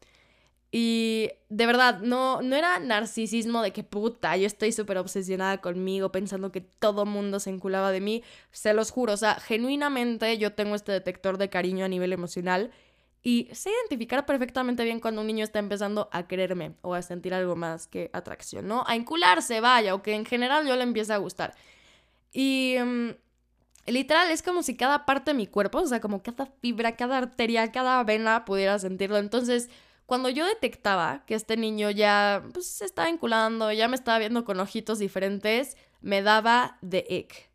Y 0.72 1.32
de 1.50 1.66
verdad, 1.66 2.00
no, 2.00 2.42
no 2.42 2.56
era 2.56 2.80
narcisismo 2.80 3.62
de 3.62 3.74
que 3.74 3.84
puta, 3.84 4.38
yo 4.38 4.48
estoy 4.48 4.72
súper 4.72 5.00
obsesionada 5.00 5.58
conmigo, 5.58 6.14
pensando 6.14 6.54
que 6.54 6.62
todo 6.62 7.06
mundo 7.06 7.42
se 7.42 7.50
enculaba 7.50 7.92
de 7.92 8.00
mí. 8.00 8.24
Se 8.52 8.74
los 8.74 8.92
juro, 8.92 9.12
o 9.12 9.18
sea, 9.18 9.36
genuinamente 9.36 10.38
yo 10.38 10.54
tengo 10.54 10.74
este 10.74 10.94
detector 10.94 11.38
de 11.38 11.50
cariño 11.50 11.84
a 11.84 11.90
nivel 11.90 12.14
emocional 12.14 12.72
y 13.22 13.50
sé 13.52 13.70
identificar 13.82 14.26
perfectamente 14.26 14.86
bien 14.86 15.02
cuando 15.02 15.20
un 15.20 15.28
niño 15.28 15.44
está 15.44 15.60
empezando 15.60 16.08
a 16.14 16.26
quererme 16.26 16.76
o 16.84 16.94
a 16.94 17.02
sentir 17.02 17.34
algo 17.34 17.58
más 17.58 17.86
que 17.86 18.10
atracción, 18.14 18.66
¿no? 18.66 18.86
A 18.88 18.96
encularse, 18.96 19.60
vaya, 19.60 19.94
o 19.94 20.02
que 20.02 20.14
en 20.14 20.24
general 20.24 20.66
yo 20.66 20.78
le 20.78 20.84
empiece 20.84 21.12
a 21.12 21.18
gustar. 21.18 21.54
Y 22.32 22.76
mm, 22.84 23.10
literal 23.88 24.32
es 24.32 24.42
como 24.42 24.64
si 24.64 24.76
cada 24.76 25.06
parte 25.06 25.32
de 25.32 25.38
mi 25.38 25.48
cuerpo, 25.48 25.80
o 25.80 25.88
sea, 25.88 26.00
como 26.00 26.22
cada 26.22 26.48
fibra, 26.62 26.96
cada 26.96 27.18
arteria, 27.18 27.72
cada 27.72 28.04
vena 28.04 28.46
pudiera 28.46 28.78
sentirlo. 28.80 29.18
Entonces, 29.18 29.70
cuando 30.06 30.30
yo 30.30 30.46
detectaba 30.46 31.24
que 31.26 31.36
este 31.36 31.58
niño 31.58 31.92
ya 31.92 32.44
pues, 32.54 32.68
se 32.68 32.86
estaba 32.86 33.10
enculando, 33.10 33.72
ya 33.72 33.88
me 33.88 33.96
estaba 33.96 34.20
viendo 34.20 34.46
con 34.46 34.60
ojitos 34.60 35.00
diferentes, 35.00 35.78
me 36.02 36.22
daba 36.22 36.78
de 36.82 37.06
ick. 37.10 37.50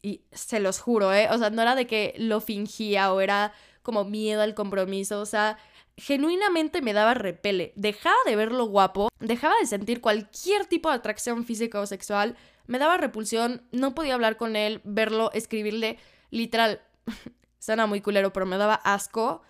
Y 0.00 0.22
se 0.30 0.60
los 0.60 0.78
juro, 0.78 1.12
¿eh? 1.12 1.28
O 1.32 1.38
sea, 1.38 1.50
no 1.50 1.60
era 1.60 1.74
de 1.74 1.86
que 1.86 2.14
lo 2.18 2.40
fingía 2.40 3.12
o 3.12 3.20
era 3.20 3.52
como 3.82 4.04
miedo 4.04 4.42
al 4.42 4.54
compromiso, 4.54 5.20
o 5.20 5.26
sea, 5.26 5.58
genuinamente 5.96 6.82
me 6.82 6.92
daba 6.92 7.14
repele. 7.14 7.72
Dejaba 7.74 8.16
de 8.26 8.36
verlo 8.36 8.66
guapo, 8.66 9.08
dejaba 9.18 9.54
de 9.60 9.66
sentir 9.66 10.00
cualquier 10.00 10.66
tipo 10.66 10.88
de 10.88 10.96
atracción 10.96 11.44
física 11.44 11.80
o 11.80 11.86
sexual, 11.86 12.36
me 12.68 12.78
daba 12.78 12.98
repulsión, 12.98 13.62
no 13.72 13.94
podía 13.94 14.14
hablar 14.14 14.36
con 14.36 14.54
él, 14.54 14.80
verlo, 14.84 15.32
escribirle, 15.32 15.98
literal, 16.30 16.82
suena 17.58 17.86
muy 17.86 18.00
culero, 18.00 18.32
pero 18.32 18.46
me 18.46 18.58
daba 18.58 18.74
asco 18.74 19.42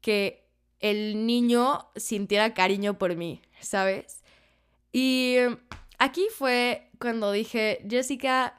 que 0.00 0.48
el 0.80 1.26
niño 1.26 1.90
sintiera 1.94 2.54
cariño 2.54 2.98
por 2.98 3.14
mí, 3.16 3.42
¿sabes? 3.60 4.22
Y 4.92 5.36
aquí 5.98 6.26
fue 6.34 6.90
cuando 6.98 7.32
dije, 7.32 7.84
Jessica, 7.88 8.58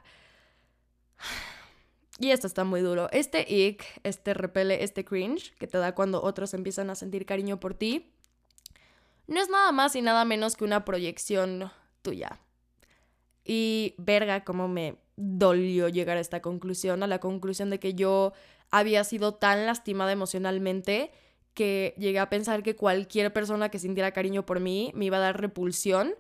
y 2.19 2.29
esto 2.29 2.45
está 2.45 2.63
muy 2.63 2.81
duro, 2.81 3.09
este 3.11 3.51
ick, 3.51 3.83
este 4.03 4.35
repele, 4.35 4.83
este 4.83 5.03
cringe 5.03 5.51
que 5.57 5.65
te 5.65 5.79
da 5.79 5.95
cuando 5.95 6.21
otros 6.23 6.53
empiezan 6.53 6.91
a 6.91 6.95
sentir 6.95 7.25
cariño 7.25 7.59
por 7.59 7.73
ti, 7.73 8.13
no 9.25 9.41
es 9.41 9.49
nada 9.49 9.71
más 9.71 9.95
y 9.95 10.03
nada 10.03 10.25
menos 10.25 10.55
que 10.55 10.63
una 10.63 10.85
proyección 10.85 11.71
tuya. 12.03 12.39
Y 13.45 13.93
verga, 13.97 14.43
cómo 14.43 14.67
me 14.67 14.97
dolió 15.15 15.87
llegar 15.87 16.17
a 16.17 16.21
esta 16.21 16.41
conclusión, 16.41 17.03
a 17.03 17.07
la 17.07 17.19
conclusión 17.19 17.69
de 17.69 17.79
que 17.79 17.93
yo 17.93 18.33
había 18.71 19.03
sido 19.03 19.35
tan 19.35 19.65
lastimada 19.65 20.11
emocionalmente 20.11 21.11
que 21.53 21.93
llegué 21.97 22.19
a 22.19 22.29
pensar 22.29 22.63
que 22.63 22.75
cualquier 22.75 23.31
persona 23.31 23.69
que 23.69 23.79
sintiera 23.79 24.11
cariño 24.11 24.45
por 24.45 24.59
mí 24.59 24.91
me 24.93 25.05
iba 25.05 25.17
a 25.17 25.21
dar 25.21 25.39
repulsión, 25.39 26.15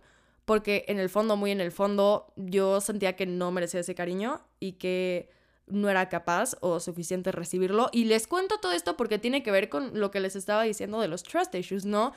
porque 0.45 0.85
en 0.87 0.99
el 0.99 1.09
fondo, 1.09 1.35
muy 1.35 1.51
en 1.51 1.59
el 1.59 1.71
fondo, 1.71 2.31
yo 2.35 2.79
sentía 2.79 3.15
que 3.15 3.25
no 3.25 3.51
merecía 3.51 3.81
ese 3.81 3.95
cariño 3.95 4.41
y 4.59 4.73
que 4.73 5.29
no 5.67 5.89
era 5.89 6.07
capaz 6.07 6.55
o 6.61 6.79
suficiente 6.79 7.31
recibirlo. 7.31 7.89
Y 7.91 8.05
les 8.05 8.27
cuento 8.27 8.59
todo 8.59 8.71
esto 8.71 8.95
porque 8.95 9.17
tiene 9.17 9.43
que 9.43 9.51
ver 9.51 9.67
con 9.69 9.99
lo 9.99 10.11
que 10.11 10.19
les 10.19 10.35
estaba 10.35 10.63
diciendo 10.63 11.01
de 11.01 11.07
los 11.07 11.23
trust 11.23 11.53
issues, 11.55 11.85
¿no? 11.85 12.13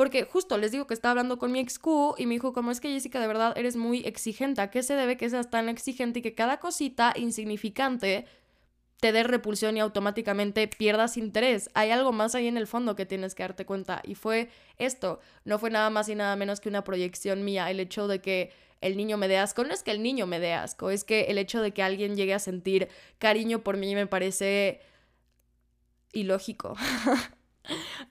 Porque 0.00 0.24
justo 0.24 0.56
les 0.56 0.72
digo 0.72 0.86
que 0.86 0.94
estaba 0.94 1.10
hablando 1.10 1.38
con 1.38 1.52
mi 1.52 1.60
ex 1.60 1.78
Q 1.78 2.14
y 2.16 2.24
me 2.24 2.32
dijo, 2.32 2.54
como 2.54 2.70
es 2.70 2.80
que 2.80 2.88
Jessica, 2.88 3.20
de 3.20 3.26
verdad 3.26 3.52
eres 3.58 3.76
muy 3.76 3.98
exigente. 4.06 4.62
¿A 4.62 4.70
qué 4.70 4.82
se 4.82 4.94
debe 4.94 5.18
que 5.18 5.28
seas 5.28 5.50
tan 5.50 5.68
exigente 5.68 6.20
y 6.20 6.22
que 6.22 6.34
cada 6.34 6.58
cosita 6.58 7.12
insignificante 7.16 8.24
te 8.98 9.12
dé 9.12 9.24
repulsión 9.24 9.76
y 9.76 9.80
automáticamente 9.80 10.68
pierdas 10.68 11.18
interés? 11.18 11.68
Hay 11.74 11.90
algo 11.90 12.12
más 12.12 12.34
ahí 12.34 12.46
en 12.46 12.56
el 12.56 12.66
fondo 12.66 12.96
que 12.96 13.04
tienes 13.04 13.34
que 13.34 13.42
darte 13.42 13.66
cuenta. 13.66 14.00
Y 14.02 14.14
fue 14.14 14.48
esto. 14.78 15.20
No 15.44 15.58
fue 15.58 15.68
nada 15.68 15.90
más 15.90 16.08
y 16.08 16.14
nada 16.14 16.34
menos 16.34 16.60
que 16.60 16.70
una 16.70 16.82
proyección 16.82 17.44
mía. 17.44 17.70
El 17.70 17.78
hecho 17.78 18.08
de 18.08 18.22
que 18.22 18.52
el 18.80 18.96
niño 18.96 19.18
me 19.18 19.28
dé 19.28 19.36
asco. 19.36 19.64
No 19.64 19.74
es 19.74 19.82
que 19.82 19.90
el 19.90 20.02
niño 20.02 20.26
me 20.26 20.40
dé 20.40 20.54
asco, 20.54 20.88
es 20.88 21.04
que 21.04 21.24
el 21.24 21.36
hecho 21.36 21.60
de 21.60 21.72
que 21.72 21.82
alguien 21.82 22.16
llegue 22.16 22.32
a 22.32 22.38
sentir 22.38 22.88
cariño 23.18 23.62
por 23.62 23.76
mí 23.76 23.94
me 23.94 24.06
parece 24.06 24.80
ilógico. 26.14 26.74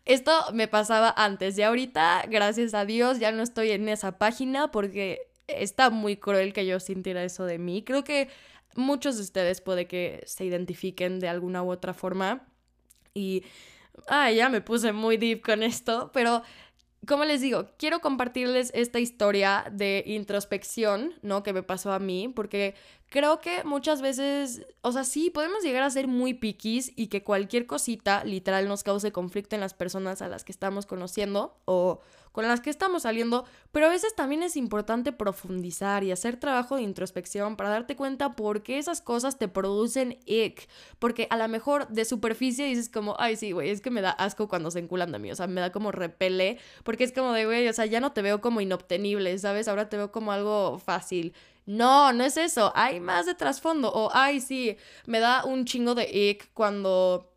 Esto 0.06 0.32
me 0.54 0.68
pasaba 0.68 1.14
antes 1.16 1.58
y 1.58 1.64
ahorita, 1.64 2.26
gracias 2.30 2.74
a 2.74 2.86
Dios, 2.86 3.20
ya 3.20 3.32
no 3.32 3.44
estoy 3.44 3.72
en 3.72 3.90
esa 3.90 4.18
página 4.18 4.72
porque 4.72 5.28
está 5.48 5.90
muy 5.90 6.18
cruel 6.18 6.54
que 6.54 6.66
yo 6.66 6.80
sintiera 6.80 7.24
eso 7.24 7.46
de 7.46 7.58
mí. 7.58 7.84
Creo 7.84 8.04
que 8.04 8.30
muchos 8.76 9.18
de 9.18 9.24
ustedes 9.24 9.62
puede 9.62 9.88
que 9.88 10.22
se 10.26 10.46
identifiquen 10.46 11.20
de 11.20 11.28
alguna 11.28 11.64
u 11.64 11.72
otra 11.72 11.94
forma. 11.94 12.48
Y, 13.14 13.44
ay, 14.08 14.36
ya 14.38 14.50
me 14.50 14.62
puse 14.62 14.94
muy 14.94 15.18
deep 15.18 15.42
con 15.42 15.64
esto, 15.64 16.12
pero 16.14 16.44
como 17.08 17.26
les 17.26 17.42
digo, 17.42 17.70
quiero 17.78 18.02
compartirles 18.02 18.72
esta 18.76 19.00
historia 19.00 19.66
de 19.72 20.04
introspección, 20.06 21.14
¿no? 21.22 21.44
Que 21.44 21.54
me 21.54 21.64
pasó 21.64 21.92
a 21.92 22.00
mí, 22.00 22.28
porque 22.28 22.76
creo 23.10 23.42
que 23.42 23.64
muchas 23.64 24.02
veces, 24.02 24.66
o 24.82 24.92
sea, 24.92 25.04
sí, 25.04 25.30
podemos 25.30 25.64
llegar 25.64 25.84
a 25.84 25.90
ser 25.90 26.08
muy 26.08 26.34
piquis 26.34 26.94
y 26.96 27.08
que 27.08 27.24
cualquier 27.24 27.66
cosita 27.66 28.24
literal 28.24 28.68
nos 28.68 28.84
cause 28.84 29.12
conflicto 29.12 29.56
en 29.56 29.62
las 29.62 29.74
personas 29.74 30.22
a 30.22 30.28
las 30.28 30.44
que 30.44 30.52
estamos 30.52 30.86
conociendo 30.86 31.58
o 31.66 32.02
con 32.32 32.48
las 32.48 32.62
que 32.62 32.70
estamos 32.70 33.04
saliendo, 33.04 33.46
pero 33.72 33.88
a 33.88 33.90
veces 33.90 34.16
también 34.16 34.44
es 34.44 34.56
importante 34.56 35.12
profundizar 35.12 36.04
y 36.04 36.12
hacer 36.12 36.38
trabajo 36.38 36.76
de 36.76 36.84
introspección 36.84 37.56
para 37.56 37.70
darte 37.70 37.96
cuenta 37.96 38.36
por 38.36 38.62
qué 38.62 38.78
esas 38.78 39.02
cosas 39.02 39.38
te 39.38 39.48
producen 39.48 40.20
ick, 40.26 40.70
porque 41.00 41.28
a 41.32 41.38
lo 41.38 41.48
mejor 41.48 41.88
de 41.88 42.06
superficie 42.06 42.66
dices 42.66 42.90
como, 42.90 43.16
ay, 43.20 43.36
sí, 43.36 43.52
güey, 43.52 43.72
es 43.72 43.82
que 43.82 43.90
me 43.90 44.02
da 44.02 44.12
asco 44.12 44.48
cuando 44.48 44.70
se 44.72 44.80
enculan 44.80 45.12
de 45.12 45.20
mí, 45.20 45.32
o 45.32 45.36
sea, 45.36 45.48
me 45.48 45.60
da 45.60 45.72
como 45.72 45.92
repele, 45.92 46.60
porque 46.84 47.04
es 47.04 47.12
como 47.12 47.34
de, 47.34 47.46
güey, 47.46 47.68
o 47.68 47.74
sea, 47.74 47.88
ya 47.88 48.00
no 48.00 48.12
te 48.12 48.22
veo 48.22 48.42
como 48.42 48.62
inobtenible, 48.62 49.38
¿sabes? 49.40 49.68
Ahora 49.68 49.90
te 49.90 49.98
veo 49.98 50.12
como 50.12 50.32
algo 50.32 50.78
fácil. 50.78 51.34
No, 51.70 52.14
no 52.14 52.24
es 52.24 52.36
eso. 52.36 52.72
Hay 52.76 53.00
más 53.00 53.28
de 53.28 53.36
trasfondo. 53.36 53.92
O, 53.94 54.10
ay, 54.12 54.42
sí, 54.42 54.76
me 55.06 55.20
da 55.20 55.46
un 55.46 55.66
chingo 55.66 55.94
de 55.94 56.10
ick 56.12 56.52
cuando 56.56 57.32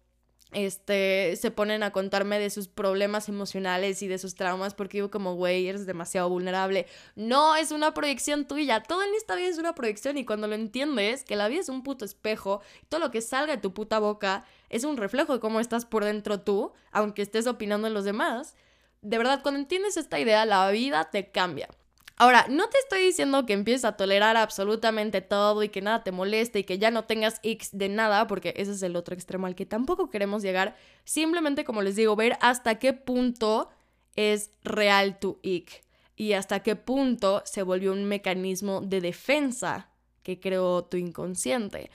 este, 0.53 1.37
se 1.37 1.51
ponen 1.51 1.83
a 1.83 1.93
contarme 1.93 2.39
de 2.39 2.49
sus 2.49 2.67
problemas 2.67 3.29
emocionales 3.29 4.01
y 4.01 4.09
de 4.09 4.17
sus 4.17 4.35
traumas 4.35 4.73
porque 4.73 4.97
digo 4.97 5.11
como, 5.11 5.35
güey, 5.35 5.69
eres 5.69 5.85
demasiado 5.85 6.31
vulnerable. 6.31 6.87
No, 7.15 7.57
es 7.57 7.73
una 7.73 7.93
proyección 7.93 8.47
tuya. 8.47 8.83
Todo 8.83 9.03
en 9.03 9.15
esta 9.17 9.35
vida 9.35 9.49
es 9.49 9.59
una 9.59 9.75
proyección 9.75 10.17
y 10.17 10.25
cuando 10.25 10.47
lo 10.47 10.55
entiendes, 10.55 11.25
que 11.25 11.37
la 11.37 11.49
vida 11.49 11.61
es 11.61 11.69
un 11.69 11.83
puto 11.83 12.07
espejo, 12.07 12.63
todo 12.89 13.01
lo 13.01 13.11
que 13.11 13.21
salga 13.21 13.57
de 13.57 13.61
tu 13.61 13.75
puta 13.75 13.99
boca 13.99 14.47
es 14.71 14.85
un 14.85 14.97
reflejo 14.97 15.35
de 15.35 15.41
cómo 15.41 15.61
estás 15.61 15.85
por 15.85 16.07
dentro 16.07 16.41
tú, 16.41 16.73
aunque 16.91 17.21
estés 17.21 17.47
opinando 17.47 17.87
en 17.87 17.93
los 17.93 18.05
demás. 18.05 18.55
De 19.03 19.19
verdad, 19.19 19.43
cuando 19.43 19.61
entiendes 19.61 19.99
esta 19.99 20.19
idea, 20.19 20.47
la 20.47 20.71
vida 20.71 21.11
te 21.11 21.31
cambia. 21.31 21.69
Ahora, 22.17 22.47
no 22.49 22.69
te 22.69 22.79
estoy 22.79 23.03
diciendo 23.03 23.47
que 23.47 23.53
empieces 23.53 23.85
a 23.85 23.97
tolerar 23.97 24.37
absolutamente 24.37 25.21
todo 25.21 25.63
y 25.63 25.69
que 25.71 25.83
nada 25.83 26.05
te 26.05 26.13
moleste 26.13 26.61
y 26.61 26.65
que 26.65 26.79
ya 26.79 26.91
no 26.91 27.05
tengas 27.05 27.41
X 27.43 27.71
de 27.73 27.89
nada, 27.89 28.27
porque 28.27 28.55
ese 28.57 28.73
es 28.73 28.83
el 28.83 28.97
otro 28.97 29.15
extremo 29.15 29.47
al 29.47 29.55
que 29.55 29.67
tampoco 29.67 30.11
queremos 30.11 30.43
llegar. 30.43 30.77
Simplemente, 31.05 31.65
como 31.65 31.83
les 31.83 31.97
digo, 31.97 32.15
ver 32.17 32.37
hasta 32.41 32.79
qué 32.79 32.93
punto 32.93 33.71
es 34.15 34.51
real 34.63 35.19
tu 35.19 35.39
ick 35.43 35.83
y 36.17 36.35
hasta 36.35 36.61
qué 36.61 36.77
punto 36.77 37.43
se 37.45 37.63
volvió 37.63 37.93
un 37.93 38.05
mecanismo 38.05 38.81
de 38.83 39.01
defensa 39.01 39.89
que 40.23 40.39
creó 40.39 40.85
tu 40.85 40.97
inconsciente. 40.97 41.91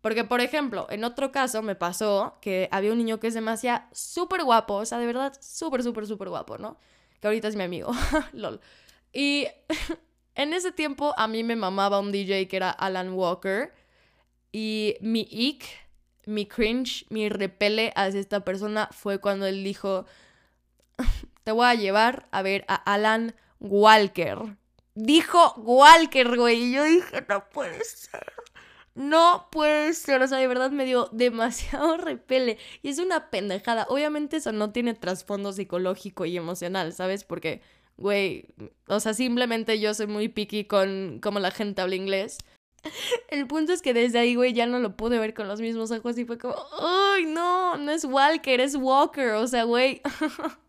Porque, 0.00 0.24
por 0.24 0.40
ejemplo, 0.40 0.88
en 0.90 1.04
otro 1.04 1.30
caso 1.30 1.62
me 1.62 1.76
pasó 1.76 2.36
que 2.40 2.68
había 2.72 2.90
un 2.90 2.98
niño 2.98 3.20
que 3.20 3.30
me 3.40 3.52
hacía 3.52 3.88
súper 3.92 4.42
guapo, 4.42 4.74
o 4.74 4.84
sea, 4.84 4.98
de 4.98 5.06
verdad, 5.06 5.32
súper, 5.40 5.82
súper, 5.84 6.06
súper 6.06 6.28
guapo, 6.28 6.58
¿no? 6.58 6.76
Que 7.20 7.28
ahorita 7.28 7.46
es 7.46 7.54
mi 7.54 7.62
amigo, 7.62 7.92
lol. 8.32 8.60
Y 9.12 9.48
en 10.34 10.52
ese 10.52 10.72
tiempo 10.72 11.14
a 11.16 11.28
mí 11.28 11.44
me 11.44 11.56
mamaba 11.56 12.00
un 12.00 12.12
DJ 12.12 12.48
que 12.48 12.56
era 12.56 12.70
Alan 12.70 13.12
Walker. 13.12 13.72
Y 14.52 14.96
mi 15.00 15.26
ick, 15.30 15.64
mi 16.26 16.46
cringe, 16.46 17.06
mi 17.08 17.28
repele 17.28 17.92
hacia 17.96 18.20
esta 18.20 18.40
persona 18.40 18.88
fue 18.92 19.18
cuando 19.18 19.46
él 19.46 19.64
dijo, 19.64 20.06
te 21.44 21.52
voy 21.52 21.66
a 21.66 21.74
llevar 21.74 22.28
a 22.30 22.42
ver 22.42 22.64
a 22.68 22.74
Alan 22.74 23.34
Walker. 23.60 24.56
Dijo 24.94 25.54
Walker, 25.56 26.36
güey. 26.36 26.64
Y 26.64 26.72
yo 26.72 26.84
dije, 26.84 27.24
no 27.28 27.48
puede 27.48 27.82
ser. 27.84 28.32
No 28.94 29.48
puede 29.50 29.94
ser, 29.94 30.20
o 30.20 30.28
sea, 30.28 30.36
de 30.36 30.46
verdad 30.46 30.70
me 30.70 30.84
dio 30.84 31.08
demasiado 31.12 31.96
repele. 31.98 32.58
Y 32.82 32.90
es 32.90 32.98
una 32.98 33.30
pendejada. 33.30 33.86
Obviamente 33.88 34.36
eso 34.36 34.52
no 34.52 34.70
tiene 34.70 34.94
trasfondo 34.94 35.52
psicológico 35.52 36.26
y 36.26 36.36
emocional, 36.36 36.92
¿sabes? 36.92 37.24
Porque 37.24 37.62
güey, 37.96 38.46
o 38.88 39.00
sea, 39.00 39.14
simplemente 39.14 39.80
yo 39.80 39.94
soy 39.94 40.06
muy 40.06 40.28
picky 40.28 40.64
con 40.64 41.18
cómo 41.22 41.38
la 41.38 41.50
gente 41.50 41.82
habla 41.82 41.96
inglés. 41.96 42.38
El 43.28 43.46
punto 43.46 43.72
es 43.72 43.82
que 43.82 43.94
desde 43.94 44.18
ahí, 44.18 44.34
güey, 44.34 44.52
ya 44.52 44.66
no 44.66 44.78
lo 44.78 44.96
pude 44.96 45.18
ver 45.18 45.34
con 45.34 45.48
los 45.48 45.60
mismos 45.60 45.90
ojos 45.90 46.18
y 46.18 46.24
fue 46.24 46.38
como, 46.38 46.56
¡ay, 46.80 47.26
no! 47.26 47.76
No 47.76 47.92
es 47.92 48.04
Walker, 48.04 48.60
es 48.60 48.76
Walker, 48.76 49.30
o 49.30 49.46
sea, 49.46 49.64
güey. 49.64 50.00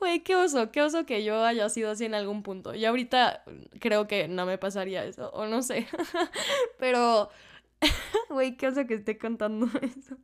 Güey, 0.00 0.20
qué 0.24 0.36
oso, 0.36 0.72
qué 0.72 0.82
oso 0.82 1.06
que 1.06 1.24
yo 1.24 1.44
haya 1.44 1.68
sido 1.68 1.90
así 1.90 2.04
en 2.04 2.14
algún 2.14 2.42
punto. 2.42 2.74
Y 2.74 2.84
ahorita 2.84 3.44
creo 3.80 4.06
que 4.06 4.28
no 4.28 4.44
me 4.44 4.58
pasaría 4.58 5.04
eso, 5.04 5.30
o 5.30 5.46
no 5.46 5.62
sé. 5.62 5.86
Pero, 6.78 7.30
güey, 8.30 8.56
qué 8.56 8.68
oso 8.68 8.86
que 8.86 8.94
esté 8.94 9.18
contando 9.18 9.66
eso. 9.82 10.16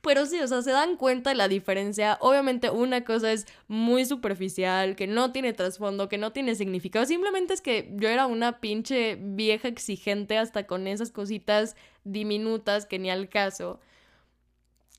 Pero 0.00 0.26
sí, 0.26 0.38
o 0.40 0.46
sea, 0.46 0.62
se 0.62 0.70
dan 0.70 0.96
cuenta 0.96 1.30
de 1.30 1.36
la 1.36 1.48
diferencia. 1.48 2.18
Obviamente 2.20 2.70
una 2.70 3.04
cosa 3.04 3.32
es 3.32 3.46
muy 3.66 4.04
superficial, 4.04 4.94
que 4.94 5.06
no 5.06 5.32
tiene 5.32 5.52
trasfondo, 5.52 6.08
que 6.08 6.18
no 6.18 6.32
tiene 6.32 6.54
significado. 6.54 7.04
Simplemente 7.04 7.54
es 7.54 7.60
que 7.60 7.92
yo 7.96 8.08
era 8.08 8.26
una 8.26 8.60
pinche 8.60 9.16
vieja 9.20 9.68
exigente 9.68 10.38
hasta 10.38 10.66
con 10.66 10.86
esas 10.86 11.10
cositas 11.10 11.74
diminutas 12.04 12.86
que 12.86 12.98
ni 12.98 13.10
al 13.10 13.28
caso 13.28 13.80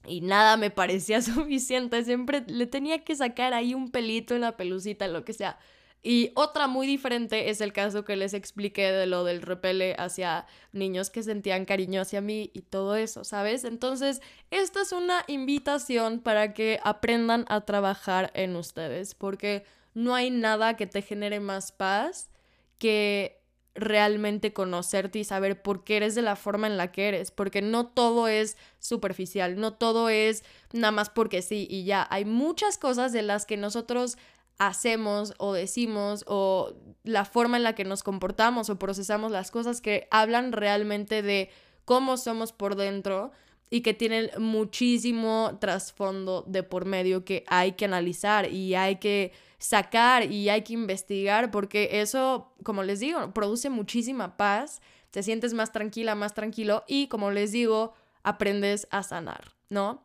y 0.05 0.21
nada 0.21 0.57
me 0.57 0.71
parecía 0.71 1.21
suficiente, 1.21 2.03
siempre 2.03 2.43
le 2.47 2.67
tenía 2.67 3.03
que 3.03 3.15
sacar 3.15 3.53
ahí 3.53 3.73
un 3.73 3.91
pelito, 3.91 4.35
en 4.35 4.41
la 4.41 4.57
pelucita, 4.57 5.07
lo 5.07 5.25
que 5.25 5.33
sea. 5.33 5.59
Y 6.01 6.31
otra 6.35 6.67
muy 6.67 6.87
diferente 6.87 7.49
es 7.49 7.59
el 7.59 7.73
caso 7.73 8.05
que 8.05 8.15
les 8.15 8.33
expliqué 8.33 8.91
de 8.91 9.05
lo 9.05 9.25
del 9.25 9.41
repele 9.41 9.95
hacia 9.97 10.45
niños 10.71 11.09
que 11.09 11.23
sentían 11.23 11.65
cariño 11.65 12.01
hacia 12.01 12.21
mí 12.21 12.51
y 12.53 12.61
todo 12.61 12.95
eso, 12.95 13.25
¿sabes? 13.25 13.65
Entonces, 13.65 14.21
esta 14.49 14.81
es 14.81 14.93
una 14.93 15.25
invitación 15.27 16.21
para 16.21 16.53
que 16.53 16.79
aprendan 16.83 17.45
a 17.49 17.61
trabajar 17.61 18.31
en 18.33 18.55
ustedes, 18.55 19.13
porque 19.13 19.65
no 19.93 20.15
hay 20.15 20.31
nada 20.31 20.77
que 20.77 20.87
te 20.87 21.01
genere 21.01 21.41
más 21.41 21.73
paz 21.73 22.29
que 22.77 23.39
realmente 23.75 24.53
conocerte 24.53 25.19
y 25.19 25.23
saber 25.23 25.61
por 25.61 25.83
qué 25.83 25.97
eres 25.97 26.15
de 26.15 26.21
la 26.21 26.35
forma 26.35 26.67
en 26.67 26.77
la 26.77 26.91
que 26.91 27.07
eres, 27.07 27.31
porque 27.31 27.61
no 27.61 27.87
todo 27.87 28.27
es 28.27 28.57
superficial, 28.79 29.59
no 29.59 29.73
todo 29.73 30.09
es 30.09 30.43
nada 30.73 30.91
más 30.91 31.09
porque 31.09 31.41
sí 31.41 31.67
y 31.69 31.83
ya, 31.83 32.07
hay 32.09 32.25
muchas 32.25 32.77
cosas 32.77 33.13
de 33.13 33.21
las 33.21 33.45
que 33.45 33.57
nosotros 33.57 34.17
hacemos 34.59 35.33
o 35.37 35.53
decimos 35.53 36.23
o 36.27 36.73
la 37.03 37.25
forma 37.25 37.57
en 37.57 37.63
la 37.63 37.73
que 37.73 37.85
nos 37.85 38.03
comportamos 38.03 38.69
o 38.69 38.77
procesamos 38.77 39.31
las 39.31 39.49
cosas 39.49 39.81
que 39.81 40.07
hablan 40.11 40.51
realmente 40.51 41.21
de 41.21 41.49
cómo 41.85 42.17
somos 42.17 42.51
por 42.51 42.75
dentro 42.75 43.31
y 43.71 43.81
que 43.81 43.93
tienen 43.93 44.29
muchísimo 44.37 45.57
trasfondo 45.59 46.43
de 46.45 46.63
por 46.63 46.85
medio 46.85 47.23
que 47.23 47.43
hay 47.47 47.73
que 47.73 47.85
analizar 47.85 48.51
y 48.51 48.75
hay 48.75 48.97
que 48.97 49.31
sacar 49.59 50.29
y 50.31 50.49
hay 50.49 50.63
que 50.63 50.73
investigar 50.73 51.51
porque 51.51 52.01
eso, 52.01 52.53
como 52.63 52.83
les 52.83 52.99
digo, 52.99 53.33
produce 53.33 53.69
muchísima 53.69 54.37
paz, 54.37 54.81
te 55.11 55.23
sientes 55.23 55.53
más 55.53 55.71
tranquila, 55.71 56.15
más 56.15 56.33
tranquilo 56.33 56.83
y 56.87 57.07
como 57.07 57.31
les 57.31 57.51
digo, 57.51 57.93
aprendes 58.23 58.87
a 58.91 59.03
sanar, 59.03 59.53
¿no? 59.69 60.03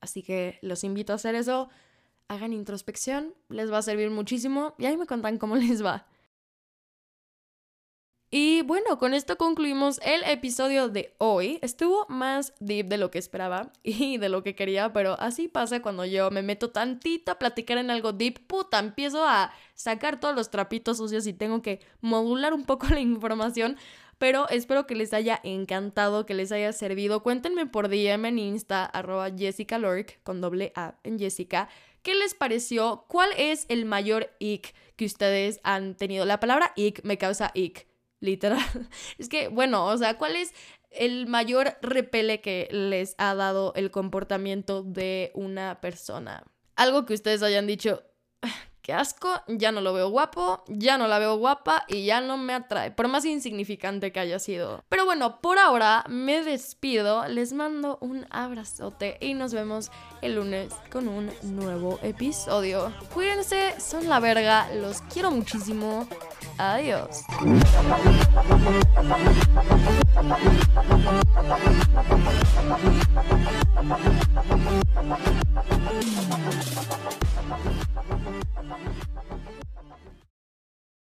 Así 0.00 0.22
que 0.22 0.58
los 0.62 0.84
invito 0.84 1.12
a 1.12 1.16
hacer 1.16 1.34
eso, 1.34 1.68
hagan 2.32 2.52
introspección, 2.52 3.34
les 3.48 3.72
va 3.72 3.78
a 3.78 3.82
servir 3.82 4.10
muchísimo 4.10 4.74
y 4.78 4.86
ahí 4.86 4.96
me 4.96 5.06
contan 5.06 5.38
cómo 5.38 5.56
les 5.56 5.84
va. 5.84 6.06
Y 8.34 8.62
bueno, 8.62 8.98
con 8.98 9.12
esto 9.12 9.36
concluimos 9.36 10.00
el 10.02 10.24
episodio 10.24 10.88
de 10.88 11.14
hoy. 11.18 11.58
Estuvo 11.60 12.06
más 12.08 12.54
deep 12.60 12.88
de 12.88 12.96
lo 12.96 13.10
que 13.10 13.18
esperaba 13.18 13.70
y 13.82 14.16
de 14.16 14.30
lo 14.30 14.42
que 14.42 14.54
quería, 14.54 14.90
pero 14.94 15.20
así 15.20 15.48
pasa 15.48 15.82
cuando 15.82 16.06
yo 16.06 16.30
me 16.30 16.40
meto 16.40 16.70
tantito 16.70 17.30
a 17.30 17.38
platicar 17.38 17.76
en 17.76 17.90
algo 17.90 18.14
deep. 18.14 18.46
Puta, 18.46 18.78
empiezo 18.78 19.26
a 19.26 19.52
sacar 19.74 20.18
todos 20.18 20.34
los 20.34 20.50
trapitos 20.50 20.96
sucios 20.96 21.26
y 21.26 21.34
tengo 21.34 21.60
que 21.60 21.80
modular 22.00 22.54
un 22.54 22.64
poco 22.64 22.86
la 22.90 23.00
información. 23.00 23.76
Pero 24.16 24.48
espero 24.48 24.86
que 24.86 24.94
les 24.94 25.12
haya 25.12 25.38
encantado, 25.42 26.24
que 26.24 26.32
les 26.32 26.52
haya 26.52 26.72
servido. 26.72 27.22
Cuéntenme 27.22 27.66
por 27.66 27.90
DM 27.90 28.24
en 28.24 28.38
Insta, 28.38 28.86
arroba 28.86 29.30
Jessica 29.36 29.76
Lork, 29.76 30.22
con 30.22 30.40
doble 30.40 30.72
A 30.74 30.94
en 31.02 31.18
Jessica. 31.18 31.68
¿Qué 32.02 32.14
les 32.14 32.34
pareció? 32.34 33.04
¿Cuál 33.08 33.30
es 33.36 33.66
el 33.68 33.84
mayor 33.84 34.30
ick 34.40 34.74
que 34.96 35.04
ustedes 35.04 35.60
han 35.62 35.96
tenido? 35.96 36.24
La 36.24 36.40
palabra 36.40 36.72
ick 36.76 37.04
me 37.04 37.16
causa 37.16 37.52
ick 37.54 37.86
literal. 38.20 38.58
Es 39.18 39.28
que, 39.28 39.48
bueno, 39.48 39.86
o 39.86 39.96
sea, 39.96 40.18
¿cuál 40.18 40.36
es 40.36 40.52
el 40.90 41.26
mayor 41.26 41.76
repele 41.80 42.40
que 42.40 42.68
les 42.70 43.14
ha 43.18 43.34
dado 43.34 43.72
el 43.76 43.90
comportamiento 43.90 44.82
de 44.82 45.30
una 45.34 45.80
persona? 45.80 46.44
Algo 46.74 47.06
que 47.06 47.14
ustedes 47.14 47.42
hayan 47.42 47.66
dicho, 47.66 48.02
qué 48.82 48.92
asco, 48.92 49.28
ya 49.46 49.72
no 49.72 49.80
lo 49.80 49.92
veo 49.92 50.10
guapo, 50.10 50.62
ya 50.66 50.98
no 50.98 51.06
la 51.06 51.18
veo 51.18 51.36
guapa 51.36 51.84
y 51.88 52.04
ya 52.04 52.20
no 52.20 52.36
me 52.36 52.52
atrae, 52.52 52.90
por 52.90 53.08
más 53.08 53.24
insignificante 53.24 54.12
que 54.12 54.20
haya 54.20 54.38
sido. 54.38 54.84
Pero 54.88 55.04
bueno, 55.04 55.40
por 55.40 55.58
ahora 55.58 56.04
me 56.08 56.42
despido, 56.42 57.26
les 57.28 57.52
mando 57.52 57.98
un 58.00 58.26
abrazote 58.30 59.18
y 59.20 59.34
nos 59.34 59.54
vemos 59.54 59.90
el 60.20 60.34
lunes 60.34 60.74
con 60.90 61.08
un 61.08 61.30
nuevo 61.42 61.98
episodio. 62.02 62.92
Cuídense, 63.14 63.80
son 63.80 64.08
la 64.08 64.20
verga, 64.20 64.68
los 64.74 65.00
quiero 65.02 65.30
muchísimo. 65.30 66.06
Adiós. 66.58 67.22